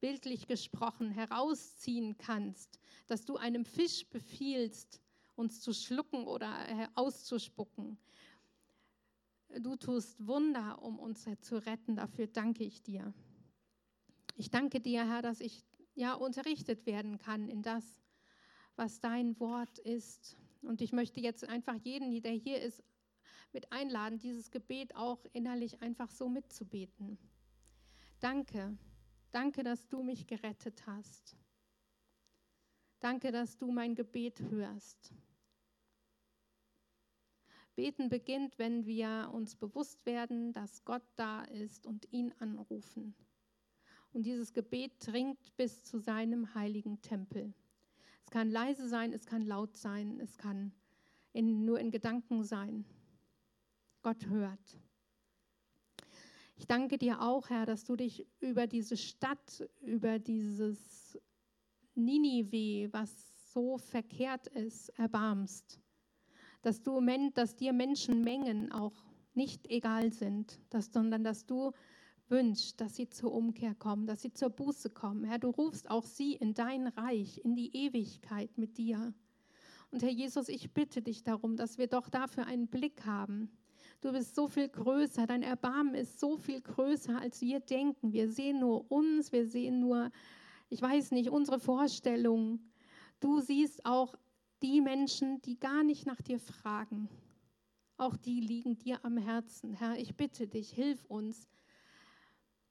bildlich 0.00 0.46
gesprochen 0.46 1.10
herausziehen 1.10 2.18
kannst, 2.18 2.78
dass 3.06 3.24
du 3.24 3.36
einem 3.36 3.64
Fisch 3.64 4.06
befiehlst, 4.10 5.00
uns 5.36 5.60
zu 5.60 5.72
schlucken 5.72 6.26
oder 6.26 6.54
auszuspucken. 6.94 7.98
Du 9.60 9.76
tust 9.76 10.26
Wunder, 10.26 10.82
um 10.82 10.98
uns 10.98 11.26
zu 11.40 11.64
retten. 11.64 11.96
Dafür 11.96 12.26
danke 12.26 12.64
ich 12.64 12.82
dir. 12.82 13.14
Ich 14.36 14.50
danke 14.50 14.80
dir, 14.80 15.08
Herr, 15.08 15.22
dass 15.22 15.40
ich 15.40 15.64
ja 15.94 16.14
unterrichtet 16.14 16.86
werden 16.86 17.18
kann 17.18 17.48
in 17.48 17.62
das, 17.62 17.84
was 18.76 19.00
dein 19.00 19.38
Wort 19.38 19.78
ist. 19.78 20.36
Und 20.62 20.80
ich 20.80 20.92
möchte 20.92 21.20
jetzt 21.20 21.48
einfach 21.48 21.76
jeden, 21.76 22.20
der 22.20 22.32
hier 22.32 22.60
ist, 22.60 22.82
mit 23.54 23.70
einladen, 23.72 24.18
dieses 24.18 24.50
Gebet 24.50 24.94
auch 24.96 25.24
innerlich 25.32 25.80
einfach 25.80 26.10
so 26.10 26.28
mitzubeten. 26.28 27.18
Danke, 28.20 28.76
danke, 29.32 29.62
dass 29.62 29.88
du 29.88 30.02
mich 30.02 30.26
gerettet 30.26 30.86
hast. 30.86 31.36
Danke, 33.00 33.32
dass 33.32 33.56
du 33.56 33.70
mein 33.70 33.94
Gebet 33.94 34.40
hörst. 34.50 35.12
Beten 37.76 38.08
beginnt, 38.08 38.58
wenn 38.58 38.86
wir 38.86 39.30
uns 39.32 39.56
bewusst 39.56 40.06
werden, 40.06 40.52
dass 40.52 40.84
Gott 40.84 41.02
da 41.16 41.42
ist 41.44 41.86
und 41.86 42.10
ihn 42.12 42.32
anrufen. 42.38 43.14
Und 44.12 44.24
dieses 44.26 44.52
Gebet 44.52 44.92
dringt 45.00 45.56
bis 45.56 45.82
zu 45.82 45.98
seinem 45.98 46.54
heiligen 46.54 47.00
Tempel. 47.02 47.52
Es 48.22 48.30
kann 48.30 48.48
leise 48.50 48.88
sein, 48.88 49.12
es 49.12 49.26
kann 49.26 49.42
laut 49.42 49.76
sein, 49.76 50.20
es 50.20 50.38
kann 50.38 50.72
in, 51.32 51.64
nur 51.64 51.80
in 51.80 51.90
Gedanken 51.90 52.44
sein. 52.44 52.84
Gott 54.04 54.26
hört. 54.26 54.78
Ich 56.56 56.66
danke 56.66 56.98
dir 56.98 57.22
auch, 57.22 57.48
Herr, 57.48 57.64
dass 57.64 57.84
du 57.84 57.96
dich 57.96 58.26
über 58.38 58.66
diese 58.66 58.98
Stadt, 58.98 59.66
über 59.80 60.18
dieses 60.18 61.18
Ninive, 61.94 62.92
was 62.92 63.10
so 63.54 63.78
verkehrt 63.78 64.46
ist, 64.48 64.90
erbarmst. 64.90 65.80
Dass, 66.60 66.82
du, 66.82 67.00
dass 67.32 67.56
dir 67.56 67.72
Menschenmengen 67.72 68.72
auch 68.72 68.92
nicht 69.32 69.68
egal 69.68 70.12
sind, 70.12 70.60
dass, 70.68 70.92
sondern 70.92 71.24
dass 71.24 71.46
du 71.46 71.72
wünschst, 72.28 72.78
dass 72.82 72.96
sie 72.96 73.08
zur 73.08 73.32
Umkehr 73.32 73.74
kommen, 73.74 74.06
dass 74.06 74.20
sie 74.20 74.34
zur 74.34 74.50
Buße 74.50 74.90
kommen. 74.90 75.24
Herr, 75.24 75.38
du 75.38 75.48
rufst 75.48 75.88
auch 75.88 76.04
sie 76.04 76.34
in 76.34 76.52
dein 76.52 76.88
Reich, 76.88 77.38
in 77.42 77.56
die 77.56 77.74
Ewigkeit 77.74 78.58
mit 78.58 78.76
dir. 78.76 79.14
Und 79.90 80.02
Herr 80.02 80.10
Jesus, 80.10 80.50
ich 80.50 80.74
bitte 80.74 81.00
dich 81.00 81.22
darum, 81.22 81.56
dass 81.56 81.78
wir 81.78 81.86
doch 81.86 82.10
dafür 82.10 82.46
einen 82.46 82.68
Blick 82.68 83.06
haben, 83.06 83.50
Du 84.04 84.12
bist 84.12 84.34
so 84.34 84.48
viel 84.48 84.68
größer, 84.68 85.26
dein 85.26 85.42
Erbarmen 85.42 85.94
ist 85.94 86.20
so 86.20 86.36
viel 86.36 86.60
größer, 86.60 87.18
als 87.18 87.40
wir 87.40 87.60
denken. 87.60 88.12
Wir 88.12 88.30
sehen 88.30 88.60
nur 88.60 88.92
uns, 88.92 89.32
wir 89.32 89.46
sehen 89.46 89.80
nur, 89.80 90.10
ich 90.68 90.82
weiß 90.82 91.12
nicht, 91.12 91.30
unsere 91.30 91.58
Vorstellungen. 91.58 92.70
Du 93.18 93.40
siehst 93.40 93.86
auch 93.86 94.14
die 94.60 94.82
Menschen, 94.82 95.40
die 95.40 95.58
gar 95.58 95.82
nicht 95.82 96.04
nach 96.04 96.20
dir 96.20 96.38
fragen. 96.38 97.08
Auch 97.96 98.18
die 98.18 98.40
liegen 98.40 98.76
dir 98.76 99.02
am 99.06 99.16
Herzen. 99.16 99.72
Herr, 99.72 99.96
ich 99.96 100.14
bitte 100.14 100.48
dich, 100.48 100.68
hilf 100.68 101.02
uns, 101.06 101.48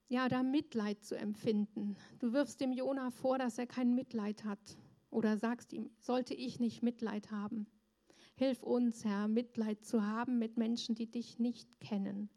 ja, 0.09 0.29
da 0.29 0.43
Mitleid 0.43 1.03
zu 1.03 1.17
empfinden. 1.17 1.95
Du 2.19 2.31
wirfst 2.33 2.61
dem 2.61 2.71
Jona 2.71 3.09
vor, 3.09 3.39
dass 3.39 3.57
er 3.57 3.65
kein 3.65 3.95
Mitleid 3.95 4.45
hat. 4.45 4.77
Oder 5.09 5.37
sagst 5.37 5.73
ihm, 5.73 5.89
sollte 5.97 6.35
ich 6.35 6.59
nicht 6.59 6.83
Mitleid 6.83 7.31
haben? 7.31 7.65
Hilf 8.35 8.63
uns, 8.63 9.05
Herr, 9.05 9.27
Mitleid 9.27 9.85
zu 9.85 10.05
haben 10.05 10.39
mit 10.39 10.57
Menschen, 10.57 10.95
die 10.95 11.09
dich 11.09 11.39
nicht 11.39 11.79
kennen. 11.79 12.29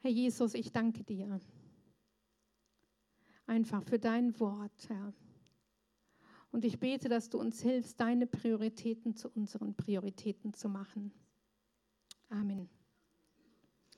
Herr 0.00 0.10
Jesus, 0.10 0.54
ich 0.54 0.72
danke 0.72 1.04
dir 1.04 1.40
einfach 3.48 3.82
für 3.82 3.98
dein 3.98 4.38
Wort, 4.38 4.88
Herr. 4.88 5.12
Und 6.50 6.64
ich 6.64 6.78
bete, 6.78 7.08
dass 7.08 7.28
du 7.28 7.38
uns 7.38 7.60
hilfst, 7.60 8.00
deine 8.00 8.26
Prioritäten 8.26 9.16
zu 9.16 9.28
unseren 9.30 9.74
Prioritäten 9.74 10.54
zu 10.54 10.68
machen. 10.68 11.12